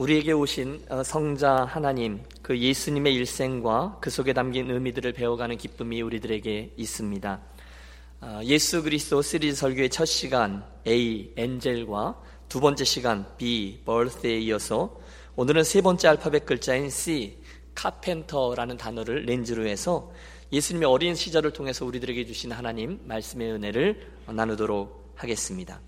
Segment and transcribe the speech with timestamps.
[0.00, 6.72] 우리에게 오신 어, 성자 하나님, 그 예수님의 일생과 그 속에 담긴 의미들을 배워가는 기쁨이 우리들에게
[6.74, 7.40] 있습니다.
[8.22, 12.18] 어, 예수 그리스도 시리즈 설교의 첫 시간 A, 엔젤과
[12.48, 14.98] 두 번째 시간 B, birth에 이어서
[15.36, 17.36] 오늘은 세 번째 알파벳 글자인 C,
[17.74, 20.10] 카펜터라는 단어를 렌즈로 해서
[20.50, 25.78] 예수님의 어린 시절을 통해서 우리들에게 주신 하나님 말씀의 은혜를 나누도록 하겠습니다.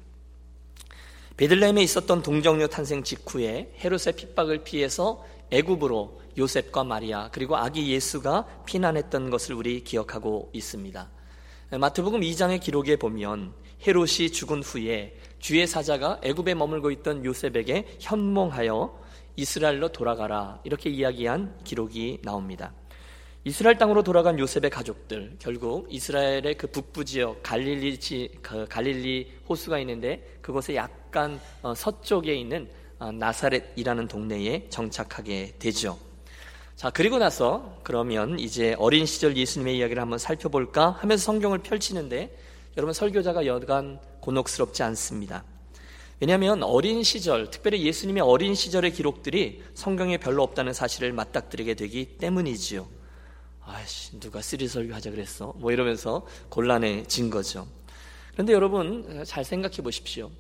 [1.43, 9.29] 베들레헴에 있었던 동정녀 탄생 직후에 헤롯의 핍박을 피해서 애굽으로 요셉과 마리아 그리고 아기 예수가 피난했던
[9.29, 11.11] 것을 우리 기억하고 있습니다.
[11.81, 18.97] 마태복음 2장의 기록에 보면 헤롯이 죽은 후에 주의 사자가 애굽에 머물고 있던 요셉에게 현몽하여
[19.35, 22.73] 이스라엘로 돌아가라 이렇게 이야기한 기록이 나옵니다.
[23.45, 27.99] 이스라엘 땅으로 돌아간 요셉의 가족들 결국 이스라엘의 그 북부 지역 갈릴리
[28.41, 32.69] 그 갈릴리 호수가 있는데 그곳에 약간 어, 서쪽에 있는
[33.01, 35.99] 어, 나사렛이라는 동네에 정착하게 되죠.
[36.77, 42.39] 자 그리고 나서 그러면 이제 어린 시절 예수님의 이야기를 한번 살펴볼까 하면서 성경을 펼치는데
[42.77, 45.43] 여러분 설교자가 여간 곤혹스럽지 않습니다.
[46.21, 53.02] 왜냐하면 어린 시절, 특별히 예수님의 어린 시절의 기록들이 성경에 별로 없다는 사실을 맞닥뜨리게 되기 때문이지요.
[53.65, 55.55] 아이씨, 누가 시리즈 설교하자 그랬어?
[55.57, 57.67] 뭐 이러면서 곤란해진 거죠.
[58.33, 60.31] 그런데 여러분, 잘 생각해 보십시오.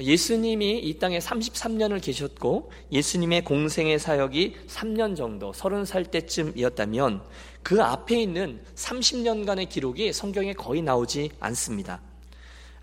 [0.00, 7.22] 예수님이 이 땅에 33년을 계셨고 예수님의 공생애 사역이 3년 정도, 30살 때쯤이었다면
[7.62, 12.00] 그 앞에 있는 30년간의 기록이 성경에 거의 나오지 않습니다.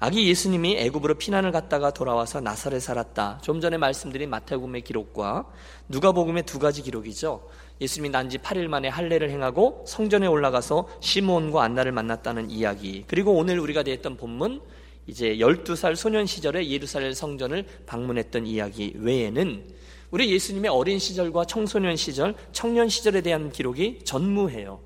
[0.01, 3.39] 아기 예수님이 애굽으로 피난을 갔다가 돌아와서 나사렛 살았다.
[3.43, 5.51] 좀 전에 말씀드린 마태복음의 기록과
[5.89, 7.49] 누가복음의 두 가지 기록이죠.
[7.81, 13.05] 예수님이 난 지 8일 만에 할례를 행하고 성전에 올라가서 시몬과 안나를 만났다는 이야기.
[13.07, 14.61] 그리고 오늘 우리가 대했던 본문
[15.07, 19.65] 이제 12살 소년 시절에 예루살렘 성전을 방문했던 이야기 외에는
[20.11, 24.79] 우리 예수님의 어린 시절과 청소년 시절, 청년 시절에 대한 기록이 전무해요.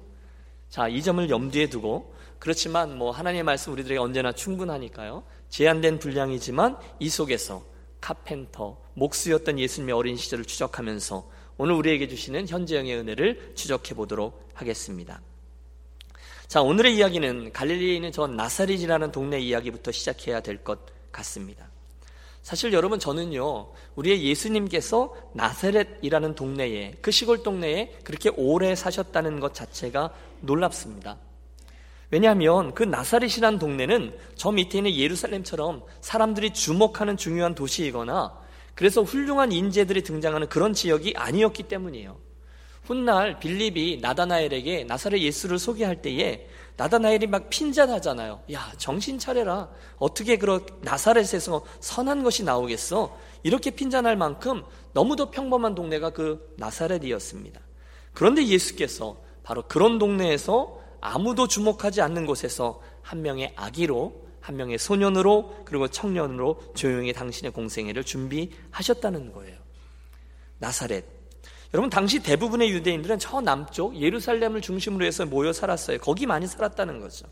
[0.70, 5.24] 자, 이 점을 염두에 두고 그렇지만 뭐 하나님의 말씀 우리들에게 언제나 충분하니까요.
[5.50, 7.64] 제한된 분량이지만 이 속에서
[8.02, 15.22] 카펜터, 목수였던 예수님의 어린 시절을 추적하면서 오늘 우리에게 주시는 현재형의 은혜를 추적해 보도록 하겠습니다.
[16.48, 20.80] 자, 오늘의 이야기는 갈릴리에 있는 저 나사렛이라는 동네 이야기부터 시작해야 될 것
[21.12, 21.68] 같습니다.
[22.42, 30.14] 사실 여러분 저는요, 우리의 예수님께서 나사렛이라는 동네에, 그 시골 동네에 그렇게 오래 사셨다는 것 자체가
[30.42, 31.18] 놀랍습니다.
[32.12, 38.43] 왜냐하면 그 나사렛이라는 동네는 저 밑에 있는 예루살렘처럼 사람들이 주목하는 중요한 도시이거나
[38.76, 42.18] 그래서 훌륭한 인재들이 등장하는 그런 지역이 아니었기 때문이에요.
[42.84, 48.42] 훗날 빌립이 나다나엘에게 나사렛 예수를 소개할 때에 나다나엘이 막 핀잔하잖아요.
[48.52, 49.70] 야, 정신 차려라.
[49.98, 53.18] 어떻게 그런 나사렛에서 선한 것이 나오겠어?
[53.44, 54.64] 이렇게 핀잔할 만큼
[54.94, 57.62] 너무도 평범한 동네가 그 나사렛이었습니다.
[58.14, 65.64] 그런데 예수께서 바로 그런 동네에서 아무도 주목하지 않는 곳에서 한 명의 아기로 한 명의 소년으로
[65.64, 69.58] 그리고 청년으로 조용히 당신의 공생애를 준비하셨다는 거예요.
[70.60, 71.06] 나사렛.
[71.74, 75.98] 여러분 당시 대부분의 유대인들은 저 남쪽 예루살렘을 중심으로 해서 모여 살았어요.
[76.00, 77.26] 거기 많이 살았다는 거죠.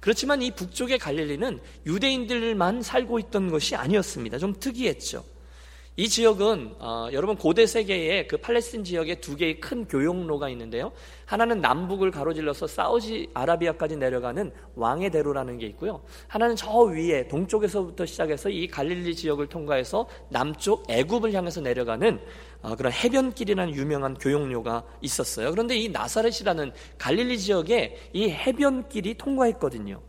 [0.00, 4.38] 그렇지만 이 북쪽의 갈릴리는 유대인들만 살고 있던 것이 아니었습니다.
[4.38, 5.22] 좀 특이했죠.
[5.96, 10.90] 이 지역은 어, 여러분 고대 세계에 그 팔레스틴 지역에 두 개의 큰 교역로가 있는데요.
[11.24, 16.02] 하나는 남북을 가로질러서 사우지 아라비아까지 내려가는 왕의 대로라는 게 있고요.
[16.26, 22.20] 하나는 저 위에 동쪽에서부터 시작해서 이 갈릴리 지역을 통과해서 남쪽 애굽을 향해서 내려가는
[22.62, 25.52] 어, 그런 해변길이라는 유명한 교역로가 있었어요.
[25.52, 30.00] 그런데 이 나사렛이라는 갈릴리 지역에 이 해변길이 통과했거든요.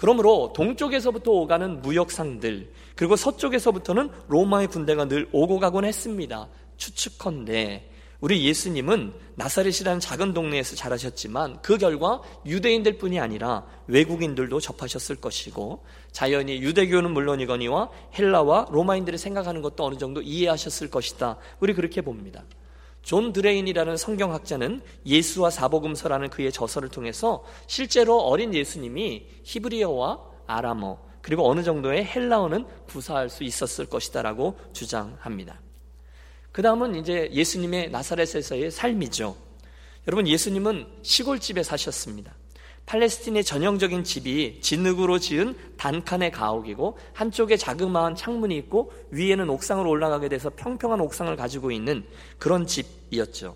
[0.00, 6.48] 그러므로 동쪽에서부터 오가는 무역상들 그리고 서쪽에서부터는 로마의 군대가 늘 오고 가곤 했습니다.
[6.78, 7.90] 추측컨대
[8.22, 16.62] 우리 예수님은 나사렛이라는 작은 동네에서 자라셨지만 그 결과 유대인들 뿐이 아니라 외국인들도 접하셨을 것이고 자연히
[16.62, 21.36] 유대교는 물론이거니와 헬라와 로마인들이 생각하는 것도 어느 정도 이해하셨을 것이다.
[21.60, 22.42] 우리 그렇게 봅니다.
[23.02, 31.62] 존 드레인이라는 성경학자는 예수와 사복음서라는 그의 저서를 통해서 실제로 어린 예수님이 히브리어와 아람어 그리고 어느
[31.62, 35.60] 정도의 헬라어는 구사할 수 있었을 것이다라고 주장합니다.
[36.52, 39.36] 그 다음은 이제 예수님의 나사렛에서의 삶이죠.
[40.08, 42.34] 여러분 예수님은 시골집에 사셨습니다.
[42.90, 50.50] 팔레스틴의 전형적인 집이 진흙으로 지은 단칸의 가옥이고 한쪽에 자그마한 창문이 있고 위에는 옥상으로 올라가게 돼서
[50.50, 52.04] 평평한 옥상을 가지고 있는
[52.38, 53.54] 그런 집이었죠.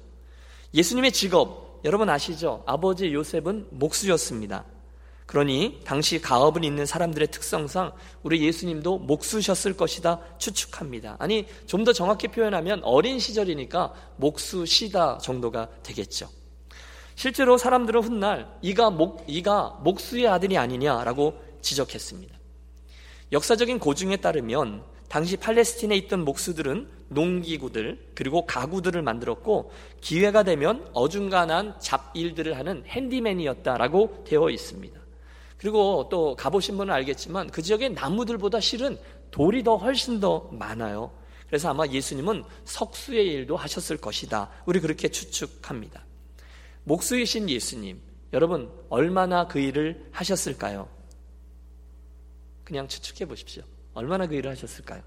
[0.72, 2.62] 예수님의 직업 여러분 아시죠?
[2.64, 4.64] 아버지 요셉은 목수였습니다.
[5.26, 7.90] 그러니 당시 가업을 잇는 사람들의 특성상
[8.22, 11.16] 우리 예수님도 목수셨을 것이다 추측합니다.
[11.18, 16.28] 아니 좀 더 정확히 표현하면 어린 시절이니까 목수시다 정도가 되겠죠.
[17.14, 22.34] 실제로 사람들은 훗날 이가 목 이가 목수의 아들이 아니냐라고 지적했습니다.
[23.32, 29.70] 역사적인 고증에 따르면 당시 팔레스틴에 있던 목수들은 농기구들 그리고 가구들을 만들었고
[30.00, 35.00] 기회가 되면 어중간한 잡일들을 하는 핸디맨이었다라고 되어 있습니다.
[35.56, 38.98] 그리고 또 가보신 분은 알겠지만 그 지역의 나무들보다 실은
[39.30, 41.12] 돌이 더 훨씬 더 많아요.
[41.46, 44.50] 그래서 아마 예수님은 석수의 일도 하셨을 것이다.
[44.66, 46.03] 우리 그렇게 추측합니다.
[46.84, 48.00] 목수이신 예수님,
[48.32, 50.88] 여러분 얼마나 그 일을 하셨을까요?
[52.64, 53.62] 그냥 추측해 보십시오.
[53.94, 55.02] 얼마나 그 일을 하셨을까요?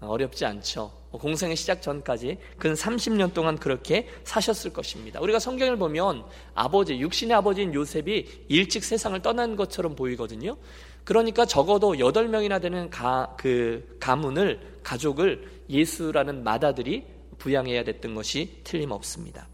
[0.00, 0.92] 어렵지 않죠.
[1.10, 5.20] 공생의 시작 전까지 근 30년 동안 그렇게 사셨을 것입니다.
[5.20, 6.24] 우리가 성경을 보면
[6.54, 10.56] 아버지, 육신의 아버지인 요셉이 일찍 세상을 떠난 것처럼 보이거든요.
[11.04, 17.04] 그러니까 적어도 8명이나 되는 가, 그 가문을, 가족을 예수라는 맏아들이
[17.38, 19.48] 부양해야 됐던 것이 틀림없습니다.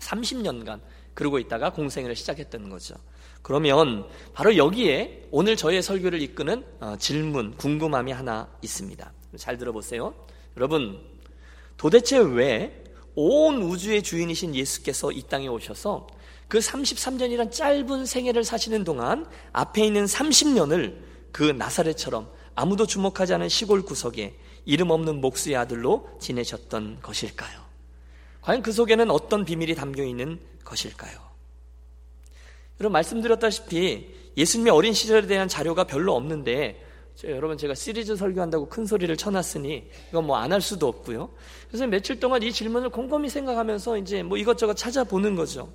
[0.00, 0.80] 30년간
[1.14, 2.94] 그러고 있다가 공생을 시작했던 거죠.
[3.42, 9.12] 그러면 바로 여기에 오늘 저의 설교를 이끄는 어, 질문, 궁금함이 하나 있습니다.
[9.36, 10.14] 잘 들어보세요.
[10.56, 11.00] 여러분,
[11.76, 12.84] 도대체 왜
[13.16, 16.06] 온 우주의 주인이신 예수께서 이 땅에 오셔서
[16.48, 20.98] 그 33년이란 짧은 생애를 사시는 동안 앞에 있는 30년을
[21.32, 27.63] 그 나사렛처럼 아무도 주목하지 않은 시골 구석에 이름 없는 목수의 아들로 지내셨던 것일까요?
[28.44, 31.18] 과연 그 속에는 어떤 비밀이 담겨 있는 것일까요?
[32.78, 36.84] 여러분 말씀드렸다시피 예수님의 어린 시절에 대한 자료가 별로 없는데
[37.24, 41.30] 여러분 제가 시리즈 설교한다고 큰 소리를 쳐놨으니 이건 뭐 안 할 수도 없고요.
[41.68, 45.72] 그래서 며칠 동안 이 질문을 곰곰이 생각하면서 이제 뭐 이것저것 찾아보는 거죠.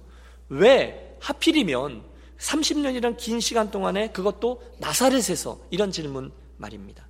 [0.49, 2.03] 왜 하필이면
[2.37, 7.08] 30년이란 긴 시간 동안에 그것도 나사렛에서 이런 질문 말입니다.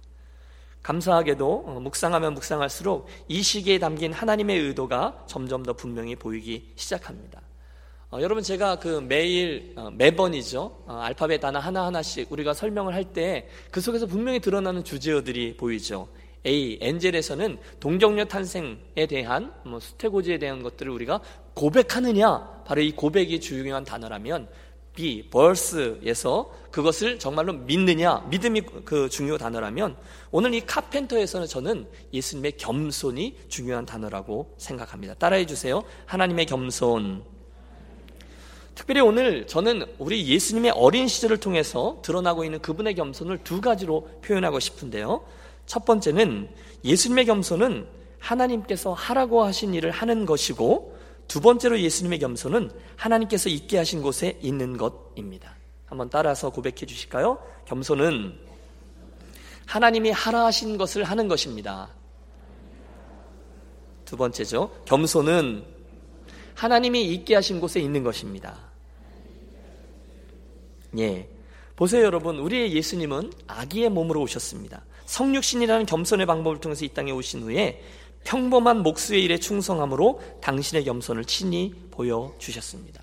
[0.84, 7.42] 감사하게도 어, 묵상하면 묵상할수록 이 시기에 담긴 하나님의 의도가 점점 더 분명히 보이기 시작합니다.
[8.12, 13.14] 어, 여러분 제가 그 매일 어, 매번이죠 어, 알파벳 단어 하나 하나씩 우리가 설명을 할
[13.14, 16.08] 때 그 속에서 분명히 드러나는 주제어들이 보이죠.
[16.46, 21.20] A 엔젤에서는 동정녀 탄생에 대한 뭐 수태고지에 대한 것들을 우리가
[21.54, 24.48] 고백하느냐 바로 이 고백이 중요한 단어라면
[25.00, 29.96] B 벌스에서 그것을 정말로 믿느냐 믿음이 그 중요 단어라면
[30.30, 35.14] 오늘 이 카펜터에서는 저는 예수님의 겸손이 중요한 단어라고 생각합니다.
[35.14, 35.86] 따라해 주세요.
[36.06, 37.24] 하나님의 겸손.
[38.76, 44.60] 특별히 오늘 저는 우리 예수님의 어린 시절을 통해서 드러나고 있는 그분의 겸손을 두 가지로 표현하고
[44.60, 45.24] 싶은데요.
[45.66, 46.50] 첫 번째는
[46.84, 47.88] 예수님의 겸손은
[48.20, 50.99] 하나님께서 하라고 하신 일을 하는 것이고
[51.30, 55.56] 두 번째로 예수님의 겸손은 하나님께서 있게 하신 곳에 있는 것입니다.
[55.86, 57.40] 한번 따라서 고백해 주실까요?
[57.66, 58.36] 겸손은
[59.68, 61.88] 하나님이 하라 하신 것을 하는 것입니다.
[64.06, 64.72] 두 번째죠.
[64.86, 65.64] 겸손은
[66.56, 68.58] 하나님이 있게 하신 곳에 있는 것입니다.
[70.98, 71.30] 예.
[71.76, 72.40] 보세요, 여러분.
[72.40, 74.84] 우리의 예수님은 아기의 몸으로 오셨습니다.
[75.06, 77.84] 성육신이라는 겸손의 방법을 통해서 이 땅에 오신 후에
[78.24, 83.02] 평범한 목수의 일에 충성함으로 당신의 겸손을 친히 보여주셨습니다.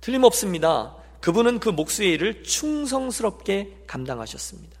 [0.00, 0.96] 틀림없습니다.
[1.20, 4.78] 그분은 그 목수의 일을 충성스럽게 감당하셨습니다.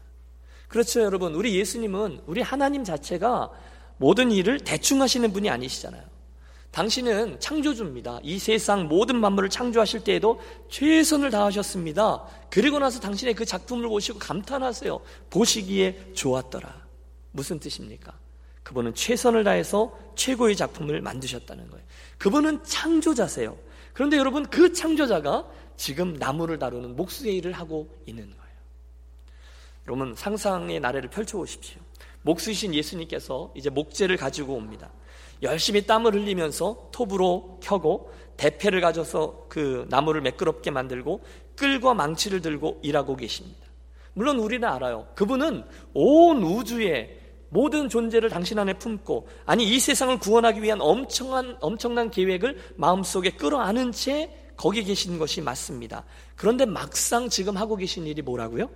[0.68, 1.34] 그렇죠, 여러분.
[1.34, 3.50] 우리 예수님은 우리 하나님 자체가
[3.96, 6.02] 모든 일을 대충 하시는 분이 아니시잖아요.
[6.70, 8.20] 당신은 창조주입니다.
[8.22, 10.40] 이 세상 모든 만물을 창조하실 때에도
[10.70, 12.24] 최선을 다하셨습니다.
[12.48, 15.00] 그리고 나서 당신의 그 작품을 보시고 감탄하세요.
[15.30, 16.86] 보시기에 좋았더라.
[17.32, 18.12] 무슨 뜻입니까?
[18.62, 21.84] 그분은 최선을 다해서 최고의 작품을 만드셨다는 거예요.
[22.18, 23.56] 그분은 창조자세요.
[23.92, 28.40] 그런데 여러분 그 창조자가 지금 나무를 다루는 목수의 일을 하고 있는 거예요.
[29.88, 31.80] 여러분 상상의 나래를 펼쳐 보십시오.
[32.22, 34.90] 목수이신 예수님께서 이제 목재를 가지고 옵니다.
[35.42, 41.22] 열심히 땀을 흘리면서 톱으로 켜고 대패를 가져서 그 나무를 매끄럽게 만들고
[41.56, 43.58] 끌과 망치를 들고 일하고 계십니다.
[44.12, 45.08] 물론 우리는 알아요.
[45.14, 45.64] 그분은
[45.94, 47.19] 온 우주의
[47.50, 53.92] 모든 존재를 당신 안에 품고 아니 이 세상을 구원하기 위한 엄청난 엄청난 계획을 마음속에 끌어안은
[53.92, 56.04] 채 거기 계신 것이 맞습니다.
[56.36, 58.70] 그런데 막상 지금 하고 계신 일이 뭐라고요?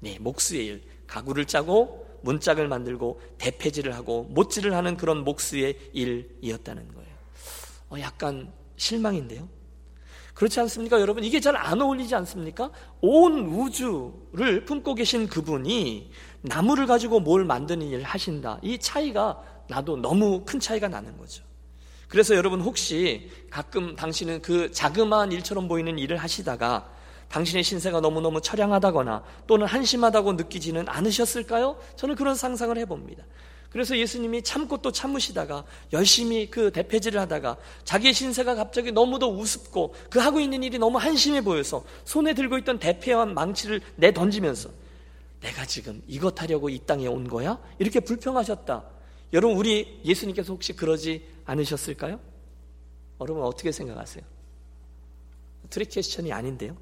[0.00, 0.82] 네, 목수의 일.
[1.06, 7.08] 가구를 짜고 문짝을 만들고 대패질을 하고 못질을 하는 그런 목수의 일이었다는 거예요.
[7.90, 9.48] 어, 약간 실망인데요.
[10.34, 11.00] 그렇지 않습니까?
[11.00, 12.70] 여러분, 이게 잘 안 어울리지 않습니까?
[13.00, 16.10] 온 우주를 품고 계신 그분이
[16.42, 18.58] 나무를 가지고 뭘 만드는 일을 하신다.
[18.62, 21.42] 이 차이가 나도 너무 큰 차이가 나는 거죠.
[22.08, 26.90] 그래서 여러분 혹시 가끔 당신은 그 자그마한 일처럼 보이는 일을 하시다가
[27.28, 31.76] 당신의 신세가 너무너무 처량하다거나 또는 한심하다고 느끼지는 않으셨을까요?
[31.96, 33.24] 저는 그런 상상을 해봅니다.
[33.70, 40.20] 그래서 예수님이 참고 또 참으시다가 열심히 그 대패질을 하다가 자기의 신세가 갑자기 너무도 우습고 그
[40.20, 44.70] 하고 있는 일이 너무 한심해 보여서 손에 들고 있던 대패와 망치를 내 던지면서
[45.40, 47.60] 내가 지금 이것 하려고 이 땅에 온 거야?
[47.78, 48.84] 이렇게 불평하셨다.
[49.32, 52.20] 여러분 우리 예수님께서 혹시 그러지 않으셨을까요?
[53.20, 54.24] 여러분 어떻게 생각하세요?
[55.70, 56.76] trick question이 아닌데요.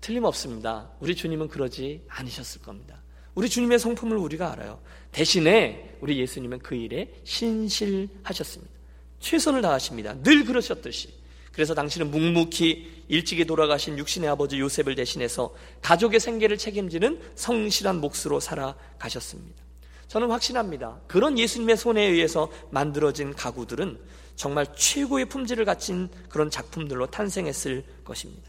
[0.00, 0.90] 틀림없습니다.
[1.00, 3.02] 우리 주님은 그러지 않으셨을 겁니다.
[3.34, 4.80] 우리 주님의 성품을 우리가 알아요.
[5.12, 8.72] 대신에 우리 예수님은 그 일에 신실하셨습니다.
[9.20, 10.14] 최선을 다하십니다.
[10.22, 11.17] 늘 그러셨듯이.
[11.58, 19.60] 그래서 당신은 묵묵히 일찍이 돌아가신 육신의 아버지 요셉을 대신해서 가족의 생계를 책임지는 성실한 몫으로 살아가셨습니다.
[20.06, 21.00] 저는 확신합니다.
[21.08, 23.98] 그런 예수님의 손에 의해서 만들어진 가구들은
[24.36, 28.48] 정말 최고의 품질을 갖춘 그런 작품들로 탄생했을 것입니다.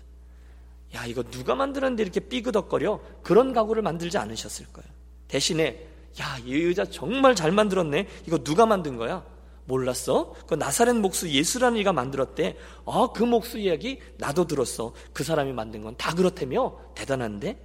[0.94, 3.02] 야, 이거 누가 만들었는데 이렇게 삐그덕거려?
[3.24, 4.88] 그런 가구를 만들지 않으셨을 거예요.
[5.28, 5.84] 대신에,
[6.22, 8.08] 야, 이 의자 정말 잘 만들었네?
[8.28, 9.26] 이거 누가 만든 거야?
[9.70, 10.34] 몰랐어?
[10.48, 12.58] 그 나사렛 목수 예수라는 이가 만들었대.
[12.86, 14.94] 아, 그 목수 이야기 나도 들었어.
[15.14, 16.76] 그 사람이 만든 건 다 그렇다며?
[16.96, 17.58] 대단한데?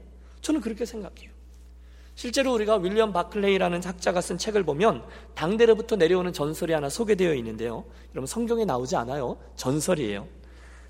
[0.43, 1.31] 저는 그렇게 생각해요.
[2.15, 5.03] 실제로 우리가 윌리엄 바클레이라는 학자가 쓴 책을 보면
[5.35, 7.85] 당대로부터 내려오는 전설이 하나 소개되어 있는데요.
[8.13, 9.37] 여러분 성경에 나오지 않아요.
[9.57, 10.27] 전설이에요.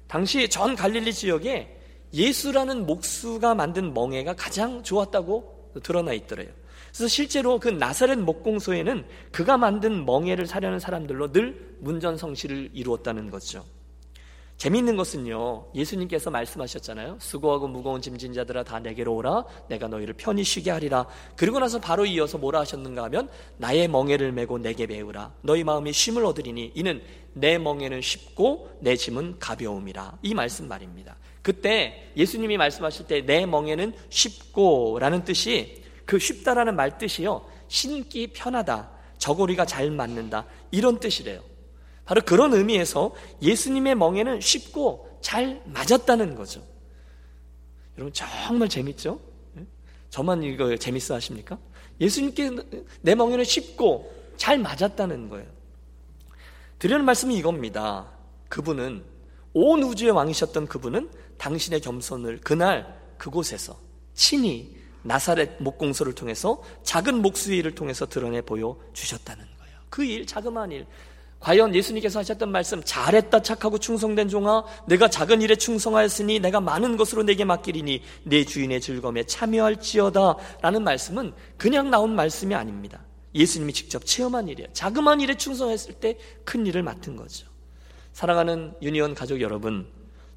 [0.06, 1.80] 당시 전 갈릴리 지역에
[2.12, 6.50] 예수라는 목수가 만든 멍에가 가장 좋았다고 드러나 있더래요.
[6.94, 13.64] 그래서 실제로 그 나사렛 목공소에는 그가 만든 멍에를 사려는 사람들로 늘 문전성시를 이루었다는 거죠.
[14.58, 17.18] 재미있는 것은요, 예수님께서 말씀하셨잖아요.
[17.20, 19.44] 수고하고 무거운 짐진 자들아 다 내게로 오라.
[19.68, 21.04] 내가 너희를 편히 쉬게 하리라.
[21.34, 25.34] 그리고 나서 바로 이어서 뭐라 하셨는가 하면 나의 멍에를 메고 내게 배우라.
[25.42, 30.18] 너희 마음이 쉼을 얻으리니 이는 내 멍에는 쉽고 내 짐은 가벼움이라.
[30.22, 31.16] 이 말씀 말입니다.
[31.42, 37.44] 그때 예수님이 말씀하실 때 내 멍에는 쉽고라는 뜻이 그 쉽다라는 말 뜻이요.
[37.68, 38.90] 신기 편하다.
[39.18, 40.46] 저고리가 잘 맞는다.
[40.70, 41.42] 이런 뜻이래요.
[42.04, 46.62] 바로 그런 의미에서 예수님의 멍에는 쉽고 잘 맞았다는 거죠.
[47.96, 49.18] 여러분 정말 재밌죠?
[49.58, 49.64] 예?
[50.10, 51.58] 저만 이거 재밌어 하십니까?
[52.00, 52.50] 예수님께
[53.00, 55.46] 내 멍에는 쉽고 잘 맞았다는 거예요.
[56.78, 58.10] 드리는 말씀이 이겁니다.
[58.48, 59.04] 그분은
[59.54, 63.78] 온 우주의 왕이셨던 그분은 당신의 겸손을 그날 그곳에서
[64.12, 69.76] 친히 나사렛 목공소를 통해서 작은 목수의 일을 통해서 드러내 보여 주셨다는 거예요.
[69.90, 70.86] 그 일, 자그마한 일.
[71.40, 77.22] 과연 예수님께서 하셨던 말씀, 잘했다 착하고 충성된 종아, 내가 작은 일에 충성하였으니 내가 많은 것으로
[77.22, 83.04] 내게 맡기리니 내 주인의 즐거움에 참여할지어다 라는 말씀은 그냥 나온 말씀이 아닙니다.
[83.34, 84.68] 예수님이 직접 체험한 일이에요.
[84.72, 87.46] 자그마한 일에 충성했을 때 큰 일을 맡은 거죠.
[88.14, 89.86] 사랑하는 유니온 가족 여러분,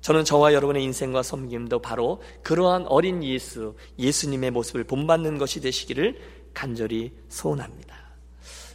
[0.07, 6.17] 저는 저와 여러분의 인생과 섬김도 바로 그러한 어린 예수, 예수님의 모습을 본받는 것이 되시기를
[6.53, 7.93] 간절히 소원합니다.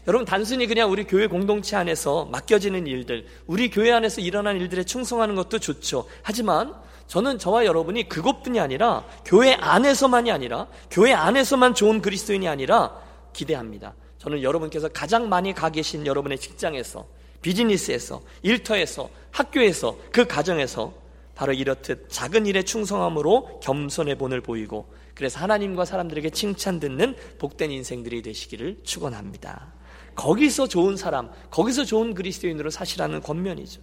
[0.06, 5.34] 여러분 단순히 그냥 우리 교회 공동체 안에서 맡겨지는 일들, 우리 교회 안에서 일어난 일들에 충성하는
[5.34, 6.04] 것도 좋죠.
[6.20, 6.74] 하지만
[7.06, 12.94] 저는 저와 여러분이 그것뿐이 아니라 교회 안에서만이 아니라 교회 안에서만 좋은 그리스도인이 아니라
[13.32, 13.94] 기대합니다.
[14.18, 17.06] 저는 여러분께서 가장 많이 가 계신 여러분의 직장에서
[17.40, 21.00] 비즈니스에서 일터에서 학교에서 그 가정에서
[21.34, 28.22] 바로 이렇듯 작은 일에 충성함으로 겸손의 본을 보이고 그래서 하나님과 사람들에게 칭찬 듣는 복된 인생들이
[28.22, 29.72] 되시기를 축원합니다.
[30.14, 33.80] 거기서 좋은 사람, 거기서 좋은 그리스도인으로 사시라는 권면이죠.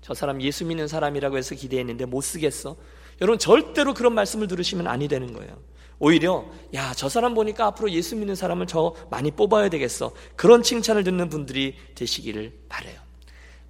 [0.00, 2.76] 저 사람 예수 믿는 사람이라고 해서 기대했는데 못 쓰겠어.
[3.20, 5.58] 여러분 절대로 그런 말씀을 들으시면 아니 되는 거예요.
[5.98, 10.12] 오히려 야, 저 사람 보니까 앞으로 예수 믿는 사람을 저 많이 뽑아야 되겠어.
[10.36, 13.07] 그런 칭찬을 듣는 분들이 되시기를 바래요.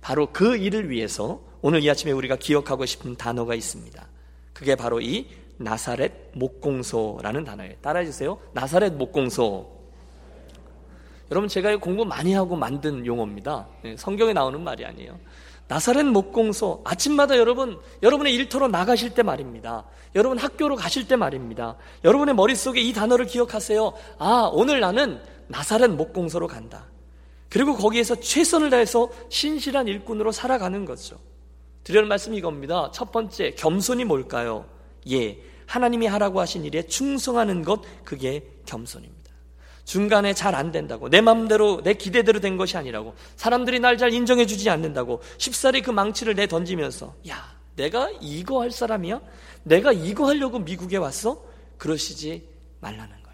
[0.00, 4.06] 바로 그 일을 위해서 오늘 이 아침에 우리가 기억하고 싶은 단어가 있습니다.
[4.52, 5.26] 그게 바로 이
[5.58, 7.74] 나사렛 목공소라는 단어예요.
[7.82, 8.38] 따라해 주세요.
[8.52, 9.76] 나사렛 목공소.
[11.30, 13.68] 여러분 제가 공부 많이 하고 만든 용어입니다.
[13.82, 15.18] 네, 성경에 나오는 말이 아니에요.
[15.66, 19.84] 나사렛 목공소 아침마다 여러분 여러분의 일터로 나가실 때 말입니다.
[20.14, 21.76] 여러분 학교로 가실 때 말입니다.
[22.04, 23.92] 여러분의 머릿속에 이 단어를 기억하세요.
[24.18, 26.86] 아, 오늘 나는 나사렛 목공소로 간다.
[27.48, 31.18] 그리고 거기에서 최선을 다해서 신실한 일꾼으로 살아가는 거죠.
[31.84, 32.90] 드리는 말씀이 이겁니다.
[32.92, 34.66] 첫 번째, 겸손이 뭘까요?
[35.10, 35.38] 예.
[35.66, 39.18] 하나님이 하라고 하신 일에 충성하는 것, 그게 겸손입니다.
[39.84, 44.44] 중간에 잘 안 된다고 내 마음대로 내 기대대로 된 것이 아니라고 사람들이 날 잘 인정해
[44.44, 49.18] 주지 않는다고 쉽사리 그 망치를 내 던지면서 야 내가 이거 할 사람이야?
[49.62, 51.42] 내가 이거 하려고 미국에 왔어?
[51.78, 52.46] 그러시지
[52.80, 53.27] 말라는 거예요.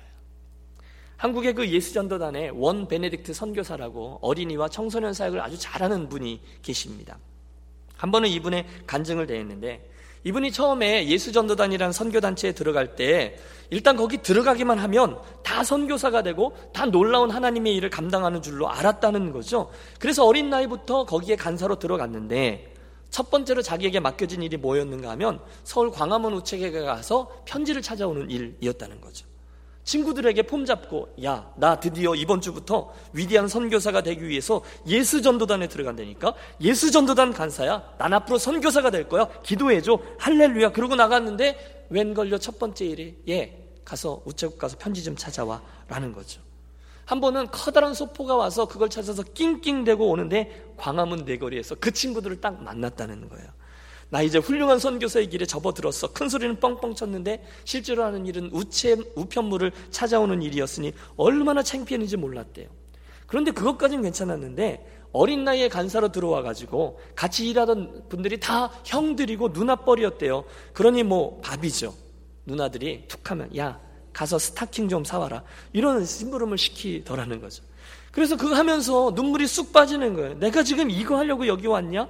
[1.16, 7.18] 한국의 그 예수전도단에 원 베네딕트 선교사라고 어린이와 청소년 사역을 아주 잘하는 분이 계십니다.
[7.96, 9.90] 한 번은 이분의 간증을 대했는데
[10.24, 13.36] 이분이 처음에 예수전도단이라는 선교단체에 들어갈 때
[13.70, 19.70] 일단 거기 들어가기만 하면 다 선교사가 되고 다 놀라운 하나님의 일을 감당하는 줄로 알았다는 거죠.
[19.98, 22.72] 그래서 어린 나이부터 거기에 간사로 들어갔는데
[23.10, 29.26] 첫 번째로 자기에게 맡겨진 일이 뭐였는가 하면 서울 광화문 우체국에 가서 편지를 찾아오는 일이었다는 거죠.
[29.84, 36.34] 친구들에게 폼 잡고 야 나 드디어 이번 주부터 위대한 선교사가 되기 위해서 예수 전도단에 들어간다니까?
[36.62, 37.94] 예수 전도단 간사야?
[37.98, 39.28] 난 앞으로 선교사가 될 거야.
[39.42, 39.98] 기도해줘.
[40.18, 40.72] 할렐루야.
[40.72, 42.38] 그러고 나갔는데 웬걸요?
[42.38, 43.16] 첫 번째 일이?
[43.28, 45.62] 예 가서 우체국 가서 편지 좀 찾아와.
[45.86, 46.40] 라는 거죠.
[47.04, 53.28] 한 번은 커다란 소포가 와서 그걸 찾아서 낑낑대고 오는데 광화문 내거리에서 그 친구들을 딱 만났다는
[53.28, 53.46] 거예요
[54.14, 56.12] 나 이제 훌륭한 선교사의 길에 접어들었어.
[56.12, 62.68] 큰 소리는 뻥뻥 쳤는데 실제로 하는 일은 우체 우편물을 찾아오는 일이었으니 얼마나 창피했는지 몰랐대요.
[63.26, 70.44] 그런데 그것까지는 괜찮았는데 어린 나이에 간사로 들어와 가지고 같이 일하던 분들이 다 형들이고 누나뻘이었대요.
[70.74, 71.92] 그러니 뭐 밥이죠.
[72.46, 73.80] 누나들이 툭 하면 야
[74.12, 75.42] 가서 스타킹 좀 사와라
[75.72, 77.64] 이런 심부름을 시키더라는 거죠.
[78.12, 80.34] 그래서 그거 하면서 눈물이 쑥 빠지는 거예요.
[80.34, 82.06] 내가 지금 이거 하려고 여기 왔냐?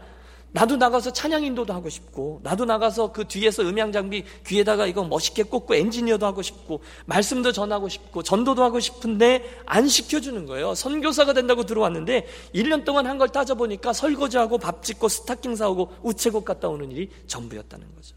[0.55, 5.43] 나도 나가서 찬양 인도도 하고 싶고, 나도 나가서 그 뒤에서 음향 장비 귀에다가 이거 멋있게
[5.43, 10.77] 꽂고 엔지니어도 하고 싶고, 말씀도 전하고 싶고, 전도도 하고 싶은데 안 시켜주는 거예요.
[10.77, 16.69] 선교사가 된다고 들어왔는데 1년 동안 한 걸 따져보니까 설거지하고 밥 짓고 스타킹 사오고 우체국 갔다
[16.69, 18.15] 오는 일이 전부였다는 거죠.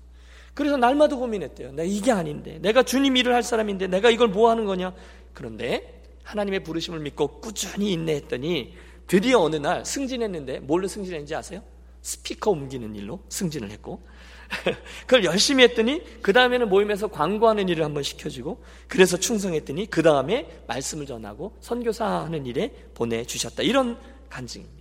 [0.54, 1.72] 그래서 날마다 고민했대요.
[1.72, 4.94] 내가 이게 아닌데, 내가 주님 일을 할 사람인데 내가 이걸 뭐 하는 거냐?
[5.34, 8.76] 그런데 하나님의 부르심을 믿고 꾸준히 인내했더니
[9.08, 11.64] 드디어 어느 날 승진했는데 뭘로 승진했는지 아세요?
[12.08, 14.02] 스피커 옮기는 일로 승진을 했고
[15.06, 21.06] 그걸 열심히 했더니 그 다음에는 모임에서 광고하는 일을 한번 시켜주고 그래서 충성했더니 그 다음에 말씀을
[21.06, 23.64] 전하고 선교사 하는 일에 보내주셨다.
[23.64, 24.00] 이런
[24.30, 24.78] 간증입니다.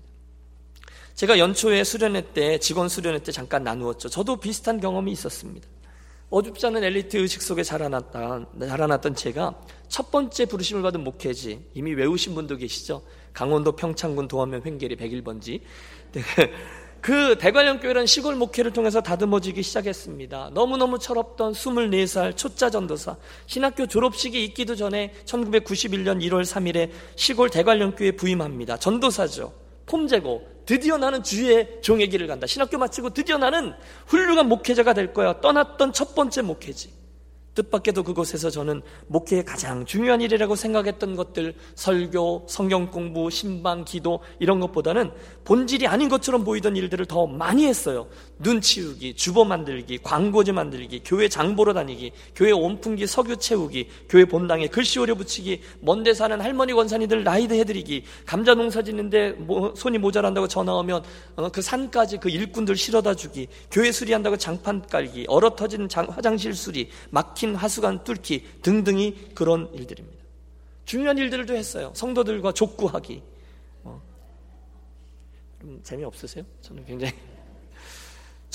[1.14, 4.08] 제가 연초에 수련회 때 직원 수련회 때 잠깐 나누었죠.
[4.08, 5.66] 저도 비슷한 경험이 있었습니다.
[6.30, 12.36] 어줍지 않은 엘리트 의식 속에 자라났던, 자라났던 제가 첫 번째 부르심을 받은 목회지 이미 외우신
[12.36, 13.02] 분도 계시죠?
[13.32, 15.60] 강원도 평창군 도안면 횡계리 101번지
[17.06, 20.50] 그 대관령 교회라는 시골 목회를 통해서 다듬어지기 시작했습니다.
[20.52, 23.14] 너무너무 철없던 24살 초짜 전도사.
[23.46, 28.78] 신학교 졸업식이 있기도 전에 1991년 1월 3일에 시골 대관령 교회에 부임합니다.
[28.78, 29.52] 전도사죠.
[29.86, 32.48] 폼재고 드디어 나는 주의 종의 길을 간다.
[32.48, 33.72] 신학교 마치고 드디어 나는
[34.08, 35.40] 훌륭한 목회자가 될 거야.
[35.40, 36.90] 떠났던 첫 번째 목회지.
[37.56, 44.60] 뜻밖에도 그곳에서 저는 목회의 가장 중요한 일이라고 생각했던 것들, 설교, 성경 공부, 신방, 기도, 이런
[44.60, 45.10] 것보다는
[45.44, 48.06] 본질이 아닌 것처럼 보이던 일들을 더 많이 했어요.
[48.38, 54.66] 눈 치우기, 주보 만들기, 광고지 만들기, 교회 장보러 다니기, 교회 온풍기 석유 채우기, 교회 본당에
[54.66, 60.48] 글씨 오려 붙이기, 먼데 사는 할머니 권사님들 라이드 해드리기, 감자 농사 짓는데 뭐 손이 모자란다고
[60.48, 61.02] 전화 오면
[61.36, 66.54] 어, 그 산까지 그 일꾼들 실어다 주기, 교회 수리한다고 장판 깔기, 얼어 터진 장, 화장실
[66.54, 70.16] 수리, 막힌 하수관 뚫기 등등이 그런 일들입니다.
[70.84, 71.90] 중요한 일들도 했어요.
[71.94, 73.22] 성도들과 족구하기.
[73.84, 74.02] 어.
[75.82, 76.44] 재미없으세요?
[76.60, 77.12] 저는 굉장히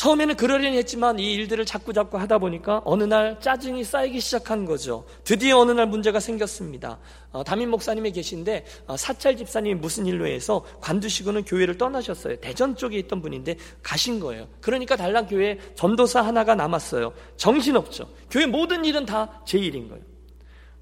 [0.01, 5.05] 처음에는 그러려니 했지만 이 일들을 자꾸 자꾸 하다 보니까 어느 날 짜증이 쌓이기 시작한 거죠.
[5.23, 6.97] 드디어 어느 날 문제가 생겼습니다.
[7.31, 12.37] 어, 담임 목사님이 계신데 어, 사찰 집사님이 무슨 일로 해서 관두시고는 교회를 떠나셨어요.
[12.37, 14.47] 대전 쪽에 있던 분인데 가신 거예요.
[14.59, 17.13] 그러니까 달랑 교회 전도사 하나가 남았어요.
[17.37, 18.09] 정신없죠.
[18.31, 20.10] 교회 모든 일은 다 제 일인 거예요.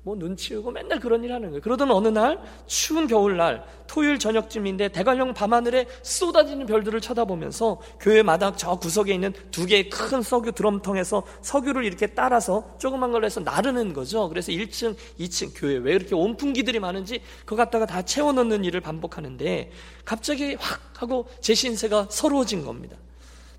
[0.03, 1.61] 뭐 눈 치우고 맨날 그런 일 하는 거예요.
[1.61, 8.75] 그러던 어느 날 추운 겨울날 토요일 저녁쯤인데 대관령 밤하늘에 쏟아지는 별들을 쳐다보면서 교회 마당 저
[8.75, 14.29] 구석에 있는 두 개의 큰 석유 드럼통에서 석유를 이렇게 따라서 조그만 걸로 해서 나르는 거죠.
[14.29, 19.71] 그래서 1층, 2층 교회 왜 이렇게 온풍기들이 많은지 그거 갖다가 다 채워 넣는 일을 반복하는데
[20.05, 22.97] 갑자기 확 하고 제 신세가 서러워진 겁니다.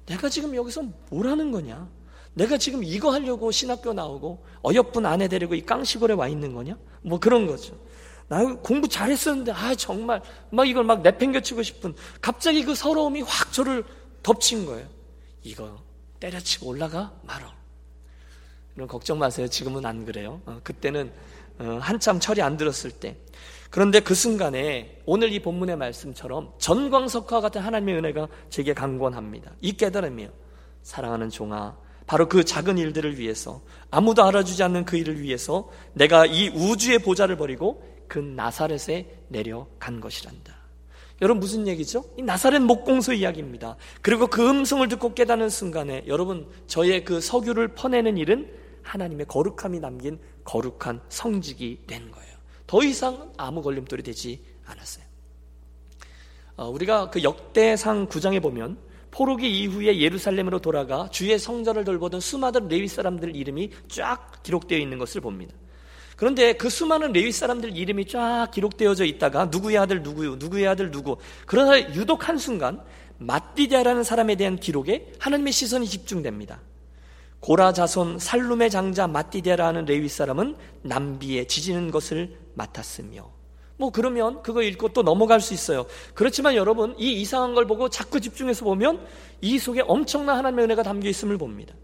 [0.07, 2.00] 내가 지금 여기서 뭘 하는 거냐?
[2.35, 6.77] 내가 지금 이거 하려고 신학교 나오고 어여쁜 아내 데리고 이 깡시골에 와 있는 거냐?
[7.03, 7.77] 뭐 그런 거죠.
[8.29, 13.85] 나 공부 잘했었는데 아 정말 막 이걸 막 내팽겨치고 싶은 갑자기 그 서러움이 확 저를
[14.23, 14.87] 덮친 거예요.
[15.43, 15.83] 이거
[16.21, 17.51] 때려치고 올라가 말어.
[18.77, 19.49] 이런 걱정 마세요.
[19.49, 20.41] 지금은 안 그래요.
[20.47, 21.13] 어, 그때는
[21.59, 23.17] 어, 한참 철이 안 들었을 때.
[23.69, 29.53] 그런데 그 순간에 오늘 이 본문의 말씀처럼 전광석화 같은 하나님의 은혜가 제게 강권합니다.
[29.61, 30.31] 이 깨달음이요.
[30.83, 31.77] 사랑하는 종아,
[32.11, 37.37] 바로 그 작은 일들을 위해서 아무도 알아주지 않는 그 일을 위해서 내가 이 우주의 보좌를
[37.37, 40.57] 버리고 그 나사렛에 내려간 것이란다.
[41.23, 42.05] 여러분 무슨 얘기죠?
[42.17, 43.77] 이 나사렛 목공소 이야기입니다.
[44.03, 50.19] 그리고 그 음성을 듣고 깨닫는 순간에 여러분 저의 그 석유를 퍼내는 일은 하나님의 거룩함이 남긴
[50.43, 52.35] 거룩한 성직이 된 거예요.
[52.67, 55.05] 더 이상 아무 걸림돌이 되지 않았어요.
[56.57, 62.89] 어, 우리가 그 역대상 9장에 보면 포로기 이후에 예루살렘으로 돌아가 주의 성전을 돌보던 수많은 레위
[62.89, 65.55] 사람들 이름이 쫙 기록되어 있는 것을 봅니다.
[66.17, 71.17] 그런데 그 수많은 레위 사람들 이름이 쫙 기록되어져 있다가 누구의 아들 누구요, 누구의 아들 누구.
[71.47, 72.83] 그러나 유독 한순간
[73.19, 76.61] 마띠디아라는 사람에 대한 기록에 하나님의 시선이 집중됩니다.
[77.41, 83.40] 고라 자손 살룸의 장자 마띠디아라는 레위 사람은 남비에 지지는 것을 맡았으며
[83.81, 85.87] 뭐 그러면 그거 읽고 또 넘어갈 수 있어요.
[86.13, 89.01] 그렇지만 여러분 이 이상한 걸 보고 자꾸 집중해서 보면
[89.41, 91.75] 이 속에 엄청난 하나님의 은혜가 담겨 있음을 봅니다.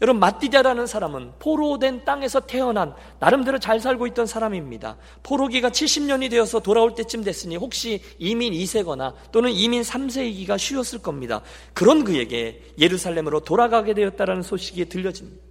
[0.00, 4.96] 여러분 마띠디아라는 사람은 포로된 땅에서 태어난 나름대로 잘 살고 있던 사람입니다.
[5.24, 11.42] 포로기가 70년이 되어서 돌아올 때쯤 됐으니 혹시 이민 2세거나 또는 이민 3세이기가 쉬웠을 겁니다.
[11.72, 15.42] 그런 그에게 예루살렘으로 돌아가게 되었다라는 소식이 들려집니다.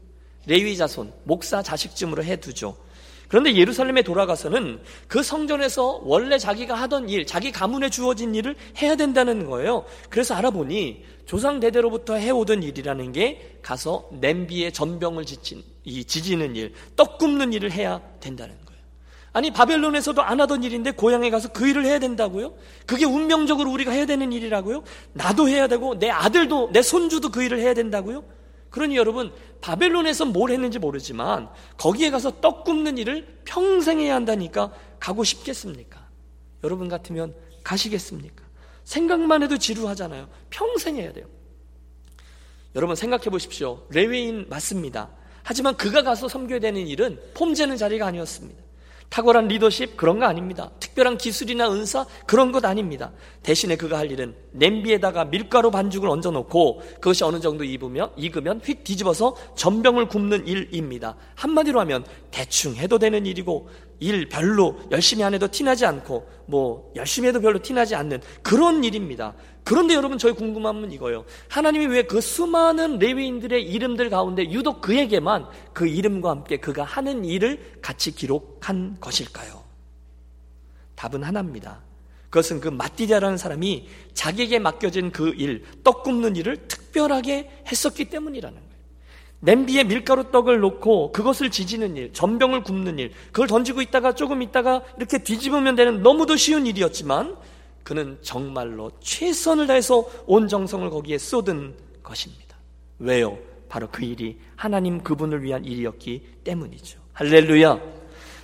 [0.48, 2.76] 레위 자손, 목사 자식쯤으로 해두죠.
[3.32, 9.46] 그런데 예루살렘에 돌아가서는 그 성전에서 원래 자기가 하던 일, 자기 가문에 주어진 일을 해야 된다는
[9.50, 9.86] 거예요.
[10.10, 17.20] 그래서 알아보니 조상 대대로부터 해오던 일이라는 게 가서 냄비에 전병을 지친, 이 지지는 일, 떡
[17.20, 18.82] 굽는 일을 해야 된다는 거예요.
[19.32, 22.54] 아니 바벨론에서도 안 하던 일인데 고향에 가서 그 일을 해야 된다고요?
[22.86, 24.84] 그게 운명적으로 우리가 해야 되는 일이라고요?
[25.14, 28.26] 나도 해야 되고 내 아들도 내 손주도 그 일을 해야 된다고요?
[28.72, 35.24] 그러니 여러분 바벨론에서 뭘 했는지 모르지만 거기에 가서 떡 굽는 일을 평생 해야 한다니까 가고
[35.24, 36.06] 싶겠습니까?
[36.64, 38.44] 여러분 같으면 가시겠습니까?
[38.84, 40.28] 생각만 해도 지루하잖아요.
[40.50, 41.28] 평생 해야 돼요.
[42.76, 43.86] 여러분 생각해 보십시오.
[43.90, 45.10] 레웨인 맞습니다.
[45.44, 48.62] 하지만 그가 가서 섬겨야 되는 일은 폼 재는 자리가 아니었습니다.
[49.12, 50.72] 탁월한 리더십 그런 거 아닙니다.
[50.80, 53.12] 특별한 기술이나 은사 그런 것 아닙니다.
[53.44, 58.86] 대신에 그가 할 일은 냄비에다가 밀가루 반죽을 얹어 놓고 그것이 어느 정도 익으면 익으면 휙
[58.86, 61.18] 뒤집어서 전병을 굽는 일입니다.
[61.36, 63.70] 한마디로 하면 대충 해도 되는 일이고
[64.02, 69.36] 일 별로 열심히 안 해도 티나지 않고 뭐 열심히 해도 별로 티나지 않는 그런 일입니다.
[69.64, 71.24] 그런데 여러분 저희 궁금함은 이거예요.
[71.48, 77.78] 하나님이 왜 그 수많은 레위인들의 이름들 가운데 유독 그에게만 그 이름과 함께 그가 하는 일을
[77.82, 79.64] 같이 기록한 것일까요?
[80.96, 81.80] 답은 하나입니다.
[82.32, 88.71] 그것은 그 마띠디아라는 사람이 자기에게 맡겨진 그 일, 떡 굽는 일을 특별하게 했었기 때문이라는 거예요.
[89.42, 94.84] 냄비에 밀가루 떡을 놓고 그것을 지지는 일, 전병을 굽는 일, 그걸 던지고 있다가 조금 있다가
[94.98, 97.36] 이렇게 뒤집으면 되는 너무도 쉬운 일이었지만
[97.84, 102.56] 그는 정말로 최선을 다해서 온 정성을 거기에 쏟은 것입니다.
[103.00, 103.38] 왜요?
[103.68, 107.00] 바로 그 일이 하나님 그분을 위한 일이었기 때문이죠.
[107.14, 108.01] 할렐루야.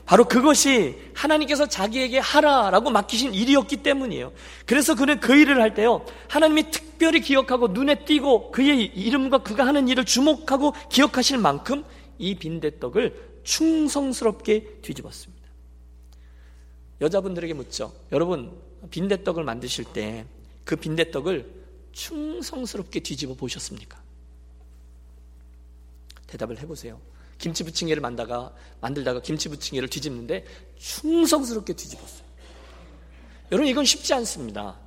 [0.08, 4.34] 바로 그것이 하나님께서 자기에게 하라라고 맡기신 일이었기 때문이에요.
[4.66, 6.04] 그래서 그는 그 일을 할 때요.
[6.28, 11.84] 하나님이 특별히 기억하고 눈에 띄고 그의 이름과 그가 하는 일을 주목하고 기억하실 만큼
[12.18, 15.46] 이 빈대떡을 충성스럽게 뒤집었습니다.
[17.02, 17.94] 여자분들에게 묻죠.
[18.12, 18.52] 여러분,
[18.90, 20.26] 빈대떡을 만드실 때
[20.68, 21.50] 그 빈대떡을
[21.94, 24.04] 충성스럽게 뒤집어 보셨습니까?
[26.28, 27.00] 대답을 해보세요.
[27.38, 30.46] 김치 부침개를 만다가 만들다가 김치 부침개를 뒤집는데
[30.78, 32.28] 충성스럽게 뒤집었어요.
[33.52, 34.78] 여러분 이건 쉽지 않습니다.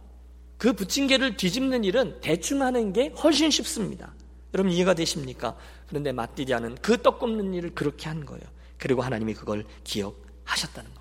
[0.59, 4.13] 그 부침개를 뒤집는 일은 대충 하는 게 훨씬 쉽습니다.
[4.53, 5.57] 여러분 이해가 되십니까?
[5.89, 8.43] 그런데 마띠디아는 그 떡 굽는 일을 그렇게 한 거예요.
[8.77, 11.00] 그리고 하나님이 그걸 기억하셨다는 겁니다.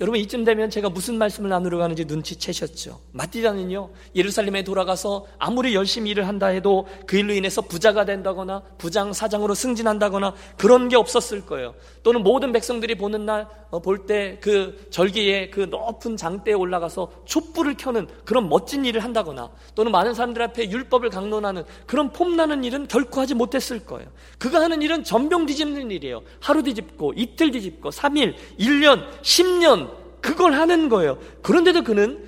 [0.00, 3.00] 여러분 이쯤 되면 제가 무슨 말씀을 나누려 하는지 눈치채셨죠?
[3.12, 9.54] 마띠다는요 예루살렘에 돌아가서 아무리 열심히 일을 한다 해도 그 일로 인해서 부자가 된다거나 부장 사장으로
[9.54, 11.74] 승진한다거나 그런 게 없었을 거예요.
[12.04, 18.08] 또는 모든 백성들이 보는 날 볼 때그 어, 절기에 그 높은 장대에 올라가서 촛불을 켜는
[18.24, 23.34] 그런 멋진 일을 한다거나 또는 많은 사람들 앞에 율법을 강론하는 그런 폼나는 일은 결코 하지
[23.34, 24.08] 못했을 거예요.
[24.38, 26.22] 그가 하는 일은 전병 뒤집는 일이에요.
[26.40, 29.87] 하루 뒤집고 이틀 뒤집고 3일, 1년, 10년
[30.20, 31.18] 그걸 하는 거예요.
[31.42, 32.24] 그런데도 그는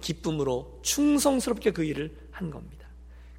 [0.00, 2.86] 기쁨으로 충성스럽게 그 일을 한 겁니다.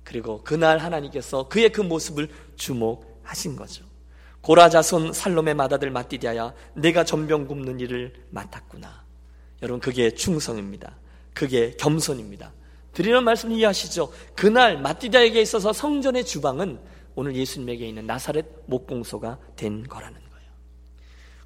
[0.03, 3.85] 그리고 그날 하나님께서 그의 그 모습을 주목하신 거죠.
[4.41, 9.05] 고라자손 살롬의 맏아들 마띠디아야 내가 전병 굽는 일을 맡았구나.
[9.61, 10.97] 여러분 그게 충성입니다.
[11.33, 12.51] 그게 겸손입니다.
[12.93, 14.11] 드리는 말씀 이해하시죠?
[14.35, 16.79] 그날 마띠디아에게 있어서 성전의 주방은
[17.15, 20.51] 오늘 예수님에게 있는 나사렛 목공소가 된 거라는 거예요.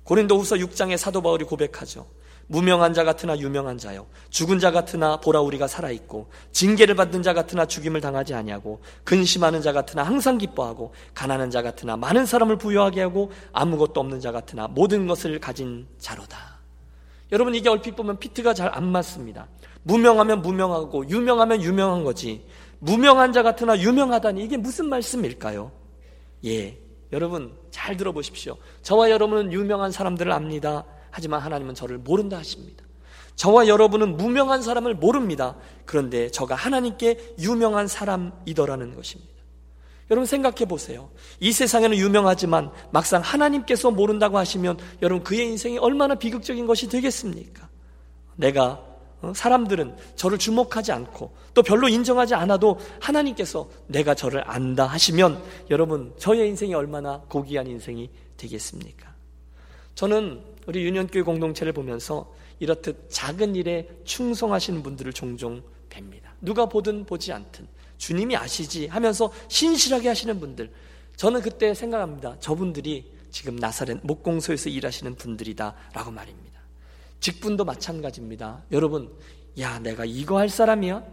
[0.04, 2.08] 고린도후서 6장의 사도 바울이 고백하죠.
[2.48, 7.34] 무명한 자 같으나 유명한 자요 죽은 자 같으나 보라 우리가 살아 있고 징계를 받는 자
[7.34, 13.02] 같으나 죽임을 당하지 아니하고 근심하는 자 같으나 항상 기뻐하고 가난한 자 같으나 많은 사람을 부유하게
[13.02, 16.38] 하고 아무것도 없는 자 같으나 모든 것을 가진 자로다.
[17.32, 19.48] 여러분 이게 얼핏 보면 피트가 잘 안 맞습니다.
[19.84, 22.46] 무명하면 무명하고 유명하면 유명한 거지.
[22.80, 25.72] 무명한 자 같으나 유명하다니 이게 무슨 말씀일까요?
[26.46, 26.78] 예.
[27.12, 28.58] 여러분 잘 들어보십시오.
[28.82, 30.86] 저와 여러분은 유명한 사람들을 압니다.
[31.16, 32.84] 하지만 하나님은 저를 모른다 하십니다.
[33.38, 35.56] 저와 여러분은 무명한 사람을 모릅니다.
[35.86, 39.34] 그런데 저가 하나님께 유명한 사람이더라는 것입니다.
[40.12, 41.10] 여러분 생각해 보세요.
[41.40, 47.70] 이 세상에는 유명하지만 막상 하나님께서 모른다고 하시면 여러분 그의 인생이 얼마나 비극적인 것이 되겠습니까?
[48.36, 48.84] 내가
[49.22, 56.14] 어, 사람들은 저를 주목하지 않고 또 별로 인정하지 않아도 하나님께서 내가 저를 안다 하시면 여러분
[56.20, 59.16] 저의 인생이 얼마나 고귀한 인생이 되겠습니까?
[59.96, 66.34] 저는 우리 유년교회 공동체를 보면서 이렇듯 작은 일에 충성하시는 분들을 종종 뵙니다.
[66.42, 70.72] 누가 보든 보지 않든 주님이 아시지 하면서 신실하게 하시는 분들.
[71.16, 72.38] 저는 그때 생각합니다.
[72.40, 76.60] 저분들이 지금 나사렛 목공소에서 일하시는 분들이다라고 말입니다.
[77.20, 78.64] 직분도 마찬가지입니다.
[78.72, 79.12] 여러분,
[79.60, 81.04] 야, 내가 이거 할 사람이야?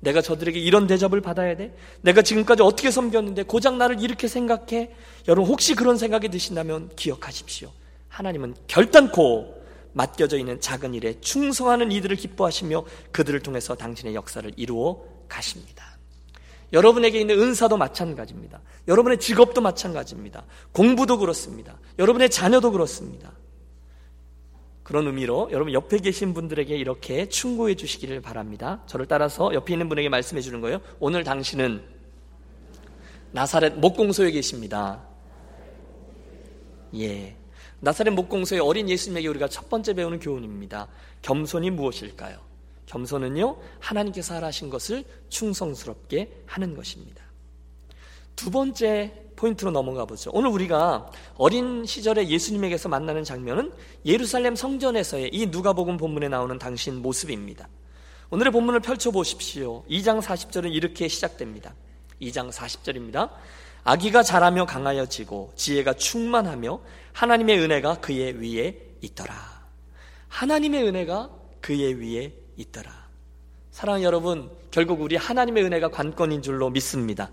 [0.00, 1.74] 내가 저들에게 이런 대접을 받아야 돼?
[2.02, 4.94] 내가 지금까지 어떻게 섬겼는데 고작 나를 이렇게 생각해?
[5.26, 7.72] 여러분 혹시 그런 생각이 드신다면 기억하십시오.
[8.16, 15.84] 하나님은 결단코 맡겨져 있는 작은 일에 충성하는 이들을 기뻐하시며 그들을 통해서 당신의 역사를 이루어 가십니다.
[16.72, 18.62] 여러분에게 있는 은사도 마찬가지입니다.
[18.88, 20.44] 여러분의 직업도 마찬가지입니다.
[20.72, 21.78] 공부도 그렇습니다.
[21.98, 23.32] 여러분의 자녀도 그렇습니다.
[24.82, 28.82] 그런 의미로 여러분 옆에 계신 분들에게 이렇게 충고해 주시기를 바랍니다.
[28.86, 30.80] 저를 따라서 옆에 있는 분에게 말씀해 주는 거예요.
[31.00, 31.82] 오늘 당신은
[33.32, 35.04] 나사렛 목공소에 계십니다.
[36.94, 37.35] 예.
[37.80, 40.88] 나사렛 목공소의 어린 예수님에게 우리가 첫 번째 배우는 교훈입니다.
[41.22, 42.38] 겸손이 무엇일까요?
[42.86, 47.22] 겸손은요, 하나님께서 하라신 것을 충성스럽게 하는 것입니다.
[48.34, 50.30] 두 번째 포인트로 넘어가 보죠.
[50.32, 53.72] 오늘 우리가 어린 시절에 예수님에게서 만나는 장면은
[54.04, 57.68] 예루살렘 성전에서의 이 누가복음 본문에 나오는 당신 모습입니다.
[58.30, 59.84] 오늘의 본문을 펼쳐 보십시오.
[59.84, 61.74] 2장 40절은 이렇게 시작됩니다.
[62.20, 63.30] 2장 40절입니다.
[63.84, 66.80] 아기가 자라며 강하여지고 지혜가 충만하며
[67.16, 69.34] 하나님의 은혜가 그의 위에 있더라.
[70.28, 71.30] 하나님의 은혜가
[71.62, 72.92] 그의 위에 있더라.
[73.70, 77.30] 사랑하는 여러분, 결국 우리 하나님의 은혜가 관건인 줄로 믿습니다.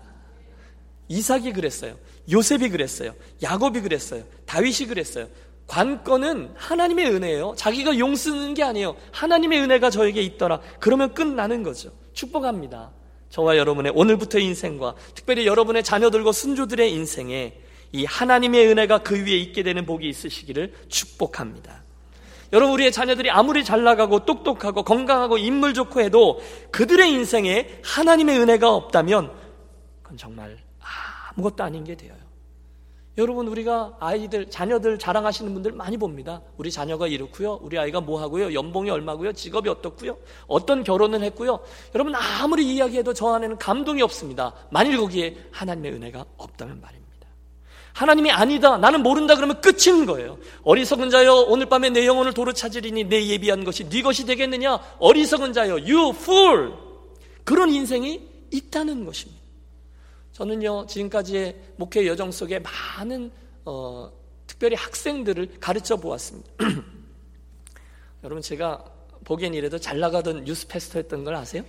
[1.08, 1.96] 이삭이 그랬어요.
[2.32, 3.14] 요셉이 그랬어요.
[3.42, 4.24] 야곱이 그랬어요.
[4.46, 5.28] 다윗이 그랬어요.
[5.66, 7.54] 관건은 하나님의 은혜예요.
[7.58, 8.96] 자기가 용 쓰는 게 아니에요.
[9.12, 10.60] 하나님의 은혜가 저에게 있더라.
[10.80, 11.92] 그러면 끝나는 거죠.
[12.14, 12.90] 축복합니다.
[13.28, 17.63] 저와 여러분의 오늘부터의 인생과 특별히 여러분의 자녀들과 순조들의 인생에
[17.94, 21.84] 이 하나님의 은혜가 그 위에 있게 되는 복이 있으시기를 축복합니다.
[22.52, 26.40] 여러분 우리의 자녀들이 아무리 잘 나가고 똑똑하고 건강하고 인물 좋고 해도
[26.72, 29.30] 그들의 인생에 하나님의 은혜가 없다면
[30.02, 30.58] 그건 정말
[31.36, 32.18] 아무것도 아닌 게 되어요.
[33.16, 36.42] 여러분 우리가 아이들 자녀들 자랑하시는 분들 많이 봅니다.
[36.56, 37.60] 우리 자녀가 이렇고요.
[37.62, 38.54] 우리 아이가 뭐 하고요.
[38.54, 39.34] 연봉이 얼마고요.
[39.34, 40.18] 직업이 어떻고요.
[40.48, 41.60] 어떤 결혼을 했고요.
[41.94, 44.52] 여러분 아무리 이야기해도 저 안에는 감동이 없습니다.
[44.70, 47.03] 만일 거기에 하나님의 은혜가 없다면 말입니다.
[47.94, 48.76] 하나님이 아니다.
[48.76, 50.36] 나는 모른다 그러면 끝인 거예요.
[50.64, 54.74] 어리석은 자여 오늘 밤에 내 영혼을 도로 찾으리니 내 예비한 것이 네 것이 되겠느냐?
[54.98, 56.72] 어리석은 자여 you fool.
[57.44, 59.40] 그런 인생이 있다는 것입니다.
[60.32, 63.30] 저는요, 지금까지의 목회 여정 속에 많은,
[63.64, 64.10] 어,
[64.48, 66.50] 특별히 학생들을 가르쳐 보았습니다.
[68.24, 68.84] 여러분, 제가
[69.24, 71.62] 보기엔 이래도 잘 나가던 뉴스 패스터 했던 걸 아세요?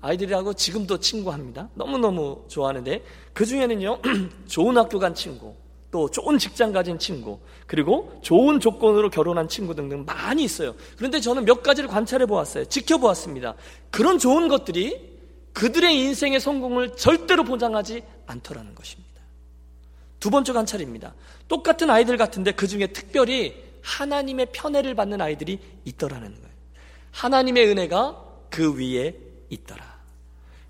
[0.00, 1.68] 아이들하고 지금도 친구합니다.
[1.74, 4.00] 너무너무 좋아하는데, 그 중에는요,
[4.48, 5.54] 좋은 학교 간 친구,
[5.90, 10.74] 또 좋은 직장 가진 친구, 그리고 좋은 조건으로 결혼한 친구 등등 많이 있어요.
[10.96, 12.64] 그런데 저는 몇 가지를 관찰해 보았어요.
[12.66, 13.54] 지켜보았습니다.
[13.90, 15.10] 그런 좋은 것들이
[15.52, 19.10] 그들의 인생의 성공을 절대로 보장하지 않더라는 것입니다.
[20.20, 21.14] 두 번째 관찰입니다.
[21.48, 26.50] 똑같은 아이들 같은데 그 중에 특별히 하나님의 편애를 받는 아이들이 있더라는 거예요.
[27.10, 29.16] 하나님의 은혜가 그 위에
[29.48, 29.89] 있더라.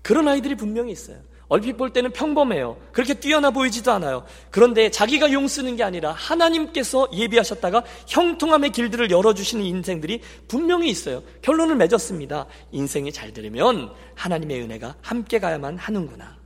[0.01, 1.17] 그런 아이들이 분명히 있어요.
[1.51, 2.77] 얼핏 볼 때는 평범해요.
[2.93, 4.23] 그렇게 뛰어나 보이지도 않아요.
[4.51, 11.21] 그런데 자기가 용 쓰는 게 아니라 하나님께서 예비하셨다가 형통함의 길들을 열어주시는 인생들이 분명히 있어요.
[11.41, 12.45] 결론을 맺었습니다.
[12.71, 16.37] 인생이 잘 되려면 하나님의 은혜가 함께 가야만 하는구나.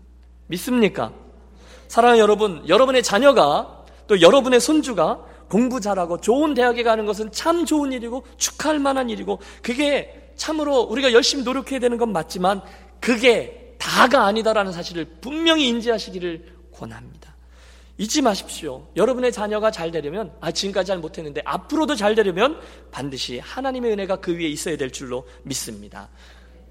[0.47, 1.13] 믿습니까?
[1.87, 7.91] 사랑하는 여러분, 여러분의 자녀가 또 여러분의 손주가 공부 잘하고 좋은 대학에 가는 것은 참 좋은
[7.91, 12.61] 일이고 축하할 만한 일이고 그게 참으로 우리가 열심히 노력해야 되는 건 맞지만
[12.99, 17.35] 그게 다가 아니다라는 사실을 분명히 인지하시기를 권합니다.
[17.97, 18.87] 잊지 마십시오.
[18.95, 22.59] 여러분의 자녀가 잘 되려면, 아, 지금까지 잘 못했는데, 앞으로도 잘 되려면
[22.91, 26.09] 반드시 하나님의 은혜가 그 위에 있어야 될 줄로 믿습니다.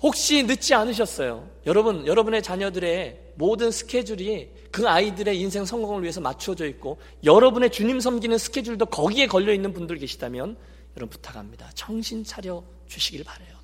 [0.02, 1.48] 혹시 늦지 않으셨어요?
[1.64, 8.36] 여러분, 여러분의 자녀들의 모든 스케줄이 그 아이들의 인생 성공을 위해서 맞추어져 있고, 여러분의 주님 섬기는
[8.36, 10.58] 스케줄도 거기에 걸려 있는 분들 계시다면,
[10.96, 11.70] 여러분 부탁합니다.
[11.74, 13.54] 정신 차려 주시길 바래요.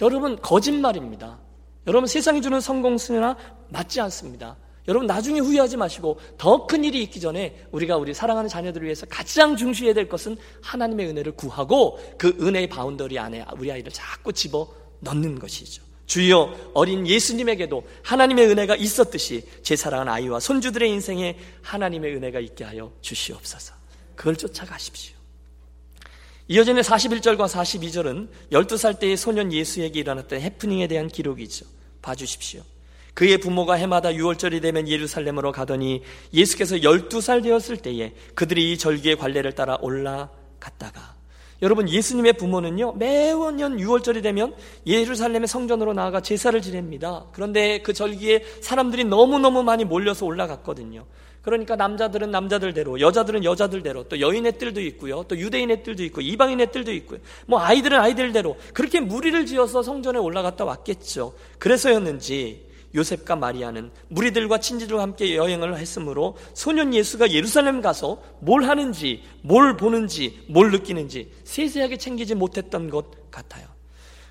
[0.00, 1.38] 여러분, 거짓말입니다.
[1.86, 3.36] 여러분 세상이 주는 성공 수나
[3.68, 4.56] 맞지 않습니다.
[4.88, 9.56] 여러분 나중에 후회하지 마시고 더 큰 일이 있기 전에 우리가 우리 사랑하는 자녀들을 위해서 가장
[9.56, 14.68] 중시해야 될 것은 하나님의 은혜를 구하고 그 은혜의 boundary 안에 우리 아이를 자꾸 집어
[15.00, 15.82] 넣는 것이죠.
[16.06, 22.92] 주여 어린 예수님에게도 하나님의 은혜가 있었듯이 제 사랑하는 아이와 손주들의 인생에 하나님의 은혜가 있게 하여
[23.00, 23.74] 주시옵소서.
[24.16, 25.19] 그걸 쫓아가십시오.
[26.50, 31.64] 이어지는 41절과 42절은 12살 때의 소년 예수에게 일어났던 해프닝에 대한 기록이죠.
[32.02, 32.62] 봐주십시오.
[33.14, 36.02] 그의 부모가 해마다 6월절이 되면 예루살렘으로 가더니
[36.34, 41.14] 예수께서 12살 되었을 때에 그들이 이 절기의 관례를 따라 올라갔다가
[41.62, 44.52] 여러분 예수님의 부모는요 매년 6월절이 되면
[44.88, 47.26] 예루살렘의 성전으로 나아가 제사를 지냅니다.
[47.30, 51.06] 그런데 그 절기에 사람들이 너무너무 많이 몰려서 올라갔거든요.
[51.42, 56.92] 그러니까 남자들은 남자들대로, 여자들은 여자들대로, 또 여인의 뜰도 있고요, 또 유대인의 뜰도 있고, 이방인의 뜰도
[56.92, 57.20] 있고요.
[57.46, 61.34] 뭐 아이들은 아이들대로 그렇게 무리를 지어서 성전에 올라갔다 왔겠죠.
[61.58, 69.76] 그래서였는지 요셉과 마리아는 무리들과 친지들과 함께 여행을 했으므로 소년 예수가 예루살렘 가서 뭘 하는지, 뭘
[69.76, 73.66] 보는지, 뭘 느끼는지 세세하게 챙기지 못했던 것 같아요.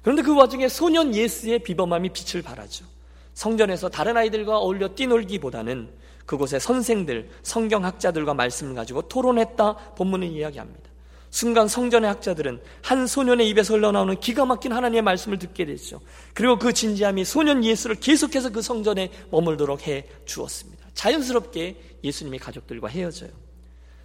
[0.02, 2.86] 그런데 그 와중에 소년 예수의 비범함이 빛을 발하죠.
[3.34, 5.90] 성전에서 다른 아이들과 어울려 뛰놀기보다는
[6.30, 10.88] 그곳의 선생들, 성경학자들과 말씀을 가지고 토론했다 본문은 이야기합니다.
[11.32, 16.02] 순간 성전의 학자들은 한 소년의 입에서 흘러나오는 기가 막힌 하나님의 말씀을 듣게 됐죠.
[16.36, 20.86] 그리고 그 진지함이 소년 예수를 계속해서 그 성전에 머물도록 해 주었습니다.
[20.94, 23.32] 자연스럽게 예수님이 가족들과 헤어져요.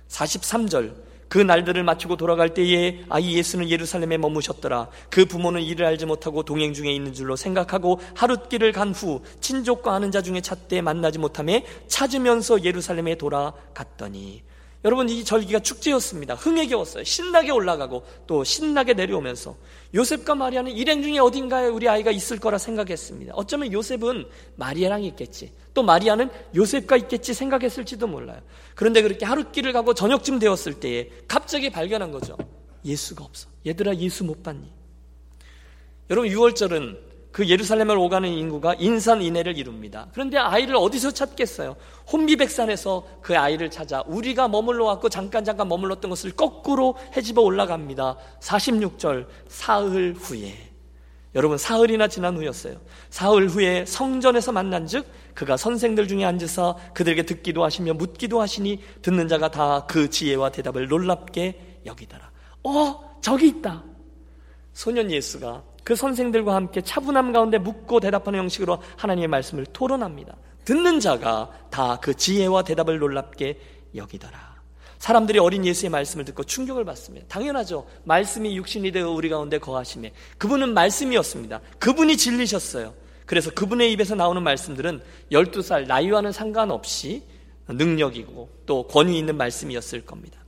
[0.08, 0.94] 43절
[1.34, 4.88] 그 날들을 마치고 돌아갈 때에 아이 예수는 예루살렘에 머무셨더라.
[5.10, 10.12] 그 부모는 이를 알지 못하고 동행 중에 있는 줄로 생각하고 하룻길을 간 후 친족과 아는
[10.12, 14.44] 자 중에 찾되 만나지 못함에 찾으면서 예루살렘에 돌아갔더니
[14.84, 16.34] 여러분 이 절기가 축제였습니다.
[16.34, 17.04] 흥에 겨웠어요.
[17.04, 19.56] 신나게 올라가고 또 신나게 내려오면서
[19.94, 23.32] 요셉과 마리아는 일행 중에 어딘가에 우리 아이가 있을 거라 생각했습니다.
[23.34, 25.52] 어쩌면 요셉은 마리아랑 있겠지.
[25.72, 28.40] 또 마리아는 요셉과 있겠지 생각했을지도 몰라요.
[28.74, 32.36] 그런데 그렇게 하룻길을 가고 저녁쯤 되었을 때에 갑자기 발견한 거죠.
[32.84, 33.48] 예수가 없어.
[33.66, 34.70] 얘들아 예수 못 봤니?
[36.10, 40.06] 여러분 6월절은 그 예루살렘을 오가는 인구가 인산인해를 이룹니다.
[40.12, 41.74] 그런데 아이를 어디서 찾겠어요?
[42.12, 48.16] 혼비백산에서 그 아이를 찾아 우리가 머물러 왔고 잠깐 잠깐 머물렀던 것을 거꾸로 해집어 올라갑니다.
[48.38, 50.54] 46절 사흘 후에
[51.34, 52.76] 여러분 사흘이나 지난 후였어요.
[53.10, 59.50] 사흘 후에 성전에서 만난즉 그가 선생들 중에 앉으사 그들에게 듣기도 하시며 묻기도 하시니 듣는 자가
[59.50, 62.30] 다 그 지혜와 대답을 놀랍게 여기더라.
[62.62, 63.82] 어 저기 있다.
[64.72, 70.36] 소년 예수가 그 선생들과 함께 차분함 가운데 묻고 대답하는 형식으로 하나님의 말씀을 토론합니다.
[70.64, 73.60] 듣는 자가 다 그 지혜와 대답을 놀랍게
[73.94, 74.54] 여기더라.
[74.98, 77.26] 사람들이 어린 예수의 말씀을 듣고 충격을 받습니다.
[77.28, 77.86] 당연하죠.
[78.04, 81.60] 말씀이 육신이 되어 우리 가운데 거하심에 그분은 말씀이었습니다.
[81.78, 82.94] 그분이 진리셨어요.
[83.26, 87.22] 그래서 그분의 입에서 나오는 말씀들은 12살 나이와는 상관없이
[87.68, 90.38] 능력이고 또 권위 있는 말씀이었을 겁니다.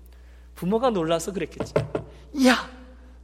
[0.55, 1.75] 부모가 놀라서 그랬겠죠.
[2.46, 2.70] 야,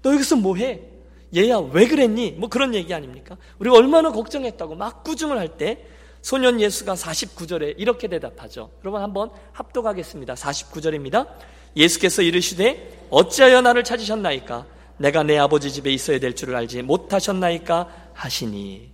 [0.02, 0.91] 너 여기서 뭐 해?
[1.34, 2.32] 얘야 왜 그랬니?
[2.32, 3.36] 뭐 그런 얘기 아닙니까?
[3.58, 5.86] 우리가 얼마나 걱정했다고 막 꾸중을 할 때
[6.22, 8.70] 소년 예수가 49절에 이렇게 대답하죠.
[8.82, 10.34] 여러분 한번 합독하겠습니다.
[10.34, 11.26] 49절입니다.
[11.76, 14.66] 예수께서 이르시되 어찌하여 나를 찾으셨나이까?
[14.98, 17.88] 내가 내 아버지 집에 있어야 될 줄을 알지 못하셨나이까?
[18.14, 18.92] 하시니.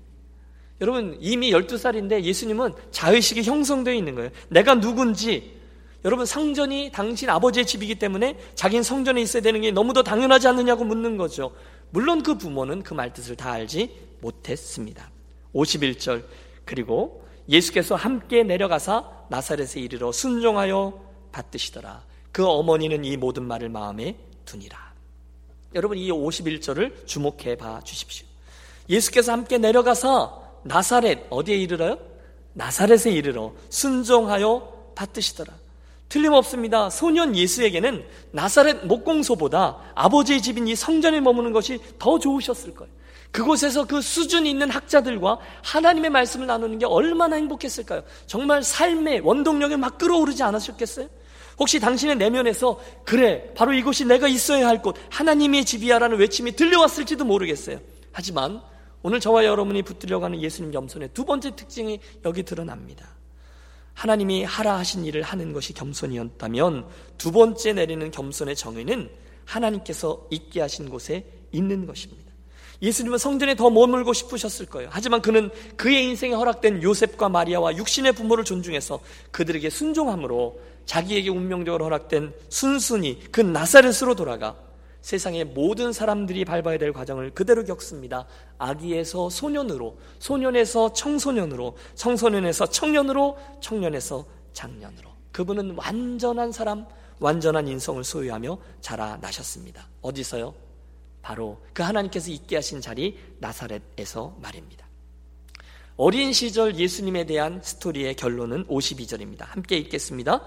[0.80, 4.30] 여러분 이미 12살인데 예수님은 자의식이 형성되어 있는 거예요.
[4.48, 5.58] 내가 누군지
[6.04, 11.16] 여러분 성전이 당신 아버지의 집이기 때문에 자기는 성전에 있어야 되는 게 너무도 당연하지 않느냐고 묻는
[11.16, 11.52] 거죠.
[11.90, 15.10] 물론 그 부모는 그 말뜻을 다 알지 못했습니다.
[15.54, 16.24] 51절
[16.64, 21.00] 그리고 예수께서 함께 내려가사 나사렛에 이르러 순종하여
[21.32, 22.04] 받드시더라.
[22.32, 24.92] 그 어머니는 이 모든 말을 마음에 두니라.
[25.74, 28.26] 여러분 이 51절을 주목해 봐 주십시오.
[28.88, 31.98] 예수께서 함께 내려가서 나사렛 어디에 이르러요?
[32.54, 35.54] 나사렛에 이르러 순종하여 받드시더라.
[36.08, 36.90] 틀림없습니다.
[36.90, 42.92] 소년 예수에게는 나사렛 목공소보다 아버지의 집인 이 성전에 머무는 것이 더 좋으셨을 거예요.
[43.30, 48.02] 그곳에서 그 수준 있는 학자들과 하나님의 말씀을 나누는 게 얼마나 행복했을까요?
[48.26, 51.08] 정말 삶의 원동력이 막 끌어오르지 않으셨겠어요?
[51.58, 57.80] 혹시 당신의 내면에서 그래 바로 이곳이 내가 있어야 할 곳 하나님의 집이야라는 외침이 들려왔을지도 모르겠어요.
[58.12, 58.62] 하지만
[59.02, 63.17] 오늘 저와 여러분이 붙들려가는 예수님 겸손의 두 번째 특징이 여기 드러납니다.
[63.98, 66.86] 하나님이 하라 하신 일을 하는 것이 겸손이었다면
[67.18, 69.10] 두 번째 내리는 겸손의 정의는
[69.44, 72.32] 하나님께서 있게 하신 곳에 있는 것입니다.
[72.80, 74.88] 예수님은 성전에 더 머물고 싶으셨을 거예요.
[74.92, 79.00] 하지만 그는 그의 인생에 허락된 요셉과 마리아와 육신의 부모를 존중해서
[79.32, 84.54] 그들에게 순종함으로 자기에게 운명적으로 허락된 순순히 그 나사렛으로 돌아가
[85.00, 88.26] 세상의 모든 사람들이 밟아야 될 과정을 그대로 겪습니다.
[88.58, 95.08] 아기에서 소년으로, 소년에서 청소년으로, 청소년에서 청년으로, 청년에서 장년으로.
[95.32, 96.86] 그분은 완전한 사람,
[97.20, 99.88] 완전한 인성을 소유하며 자라나셨습니다.
[100.02, 100.54] 어디서요?
[101.22, 104.86] 바로 그 하나님께서 있게 하신 자리 나사렛에서 말입니다.
[105.96, 109.46] 어린 시절 예수님에 대한 스토리의 결론은 52절입니다.
[109.46, 110.42] 함께 읽겠습니다.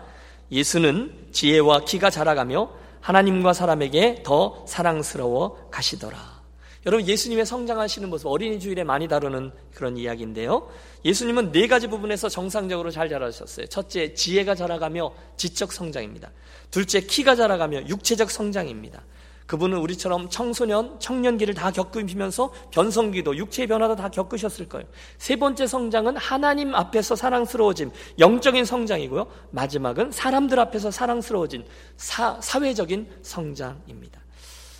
[0.51, 6.41] 예수는 지혜와 키가 자라가며 하나님과 사람에게 더 사랑스러워 가시더라.
[6.85, 10.67] 여러분 예수님의 성장하시는 모습 어린이 주일에 많이 다루는 그런 이야기인데요.
[11.05, 13.67] 예수님은 네 가지 부분에서 정상적으로 잘 자라셨어요.
[13.67, 16.31] 첫째, 지혜가 자라가며 지적 성장입니다.
[16.71, 19.03] 둘째, 키가 자라가며 육체적 성장입니다.
[19.51, 24.87] 그분은 우리처럼 청소년, 청년기를 다 겪으면서 변성기도, 육체의 변화도 다 겪으셨을 거예요.
[25.17, 29.27] 세 번째 성장은 하나님 앞에서 사랑스러워짐, 영적인 성장이고요.
[29.49, 31.65] 마지막은 사람들 앞에서 사랑스러워진
[31.97, 34.21] 사, 사회적인 성장입니다.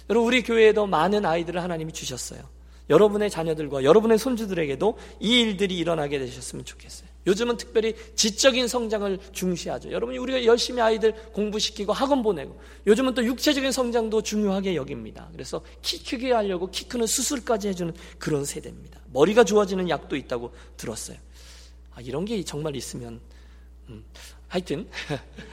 [0.10, 2.40] 여러분, 우리 교회에도 많은 아이들을 하나님이 주셨어요.
[2.90, 7.11] 여러분의 자녀들과 여러분의 손주들에게도 이 일들이 일어나게 되셨으면 좋겠어요.
[7.28, 9.92] 요즘은 특별히 지적인 성장을 중시하죠.
[9.92, 15.30] 여러분이 우리가 열심히 아이들 공부시키고 학원 보내고 요즘은 또 육체적인 성장도 중요하게 여깁니다.
[15.32, 19.00] 그래서 키 크게 하려고 키 크는 수술까지 해주는 그런 세대입니다.
[19.14, 21.18] 머리가 좋아지는 약도 있다고 들었어요.
[21.94, 23.20] 아, 이런 게 정말 있으면
[23.90, 24.04] 음,
[24.48, 24.88] 하여튼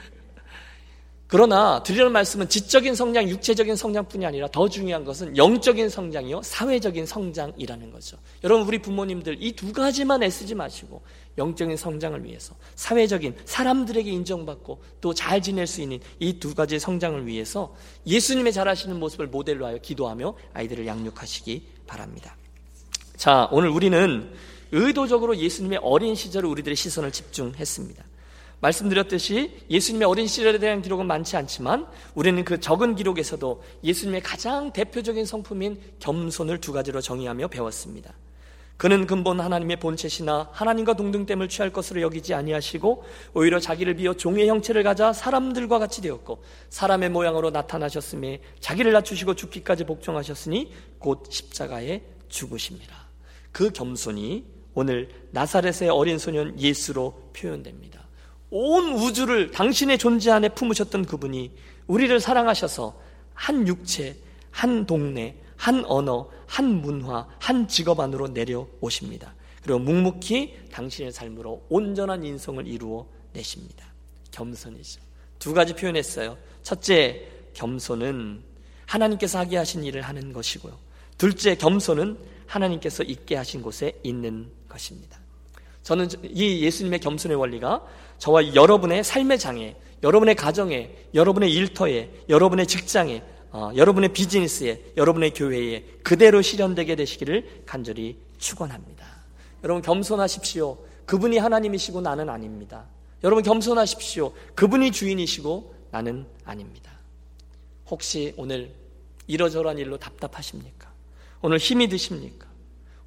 [1.29, 7.91] 그러나 드리는 말씀은 지적인 성장, 육체적인 성장뿐이 아니라 더 중요한 것은 영적인 성장이요, 사회적인 성장이라는
[7.91, 8.17] 거죠.
[8.43, 11.03] 여러분, 우리 부모님들 이 두 가지만 애쓰지 마시고
[11.39, 17.25] 영적인 성장을 위해서 사회적인 사람들에게 인정받고 또 잘 지낼 수 있는 이 두 가지 성장을
[17.25, 17.75] 위해서
[18.05, 22.35] 예수님의 잘하시는 모습을 모델로 하여 기도하며 아이들을 양육하시기 바랍니다.
[23.17, 24.31] 자, 오늘 우리는
[24.71, 28.03] 의도적으로 예수님의 어린 시절을 우리들의 시선을 집중했습니다.
[28.61, 35.25] 말씀드렸듯이 예수님의 어린 시절에 대한 기록은 많지 않지만 우리는 그 적은 기록에서도 예수님의 가장 대표적인
[35.25, 38.13] 성품인 겸손을 두 가지로 정의하며 배웠습니다.
[38.79, 43.03] 그는 근본 하나님의 본체시나 하나님과 동등됨을 취할 것으로 여기지 아니하시고
[43.33, 49.83] 오히려 자기를 비어 종의 형체를 가져 사람들과 같이 되었고 사람의 모양으로 나타나셨음에 자기를 낮추시고 죽기까지
[49.83, 52.95] 복종하셨으니 곧 십자가에 죽으십니다.
[53.51, 58.07] 그 겸손이 오늘 나사렛의 어린 소년 예수로 표현됩니다.
[58.49, 61.51] 온 우주를 당신의 존재 안에 품으셨던 그분이
[61.87, 62.97] 우리를 사랑하셔서
[63.33, 64.15] 한 육체,
[64.51, 69.35] 한 동네, 한 언어, 한 문화, 한 직업 안으로 내려오십니다.
[69.61, 73.85] 그리고 묵묵히 당신의 삶으로 온전한 인성을 이루어 내십니다.
[74.31, 74.99] 겸손이죠.
[75.37, 76.37] 두 가지 표현했어요.
[76.63, 78.41] 첫째, 겸손은
[78.87, 80.75] 하나님께서 하게 하신 일을 하는 것이고요.
[81.19, 85.19] 둘째, 겸손은 하나님께서 있게 하신 곳에 있는 것입니다.
[85.83, 87.85] 저는 이 예수님의 겸손의 원리가
[88.17, 95.83] 저와 여러분의 삶의 장에, 여러분의 가정에, 여러분의 일터에, 여러분의 직장에, 어, 여러분의 비즈니스에, 여러분의 교회에
[96.03, 99.05] 그대로 실현되게 되시기를 간절히 축원합니다.
[99.63, 100.77] 여러분 겸손하십시오.
[101.05, 102.85] 그분이 하나님이시고 나는 아닙니다.
[103.23, 104.33] 여러분 겸손하십시오.
[104.55, 106.91] 그분이 주인이시고 나는 아닙니다.
[107.89, 108.71] 혹시 오늘
[109.27, 110.89] 이러저러한 일로 답답하십니까?
[111.41, 112.47] 오늘 힘이 드십니까?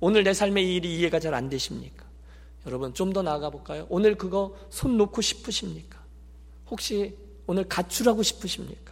[0.00, 2.04] 오늘 내 삶의 일이 이해가 잘 안 되십니까?
[2.66, 3.86] 여러분 좀 더 나아가 볼까요?
[3.88, 6.00] 오늘 그거 손 놓고 싶으십니까?
[6.70, 7.16] 혹시
[7.46, 8.91] 오늘 가출하고 싶으십니까?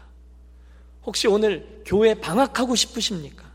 [1.05, 3.51] 혹시 오늘 교회 방학하고 싶으십니까?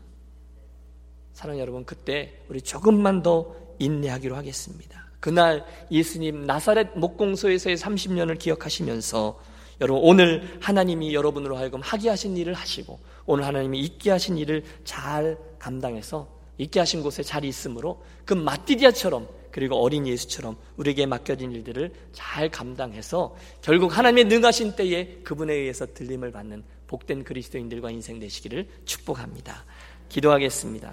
[1.32, 5.06] 사랑 여러분 그때 우리 조금만 더 인내하기로 하겠습니다.
[5.20, 9.38] 그날 예수님 나사렛 목공소에서의 30년을 기억하시면서
[9.80, 15.36] 여러분 오늘 하나님이 여러분으로 하여금 하게 하신 일을 하시고 오늘 하나님이 있게 하신 일을 잘
[15.58, 16.28] 감당해서
[16.58, 23.34] 있게 하신 곳에 잘 있으므로 그 마띠디아처럼 그리고 어린 예수처럼 우리에게 맡겨진 일들을 잘 감당해서
[23.62, 29.64] 결국 하나님의 능하신 때에 그분에 의해서 들림을 받는 복된 그리스도인들과 인생 되시기를 축복합니다.
[30.08, 30.84] 기도하겠습니다.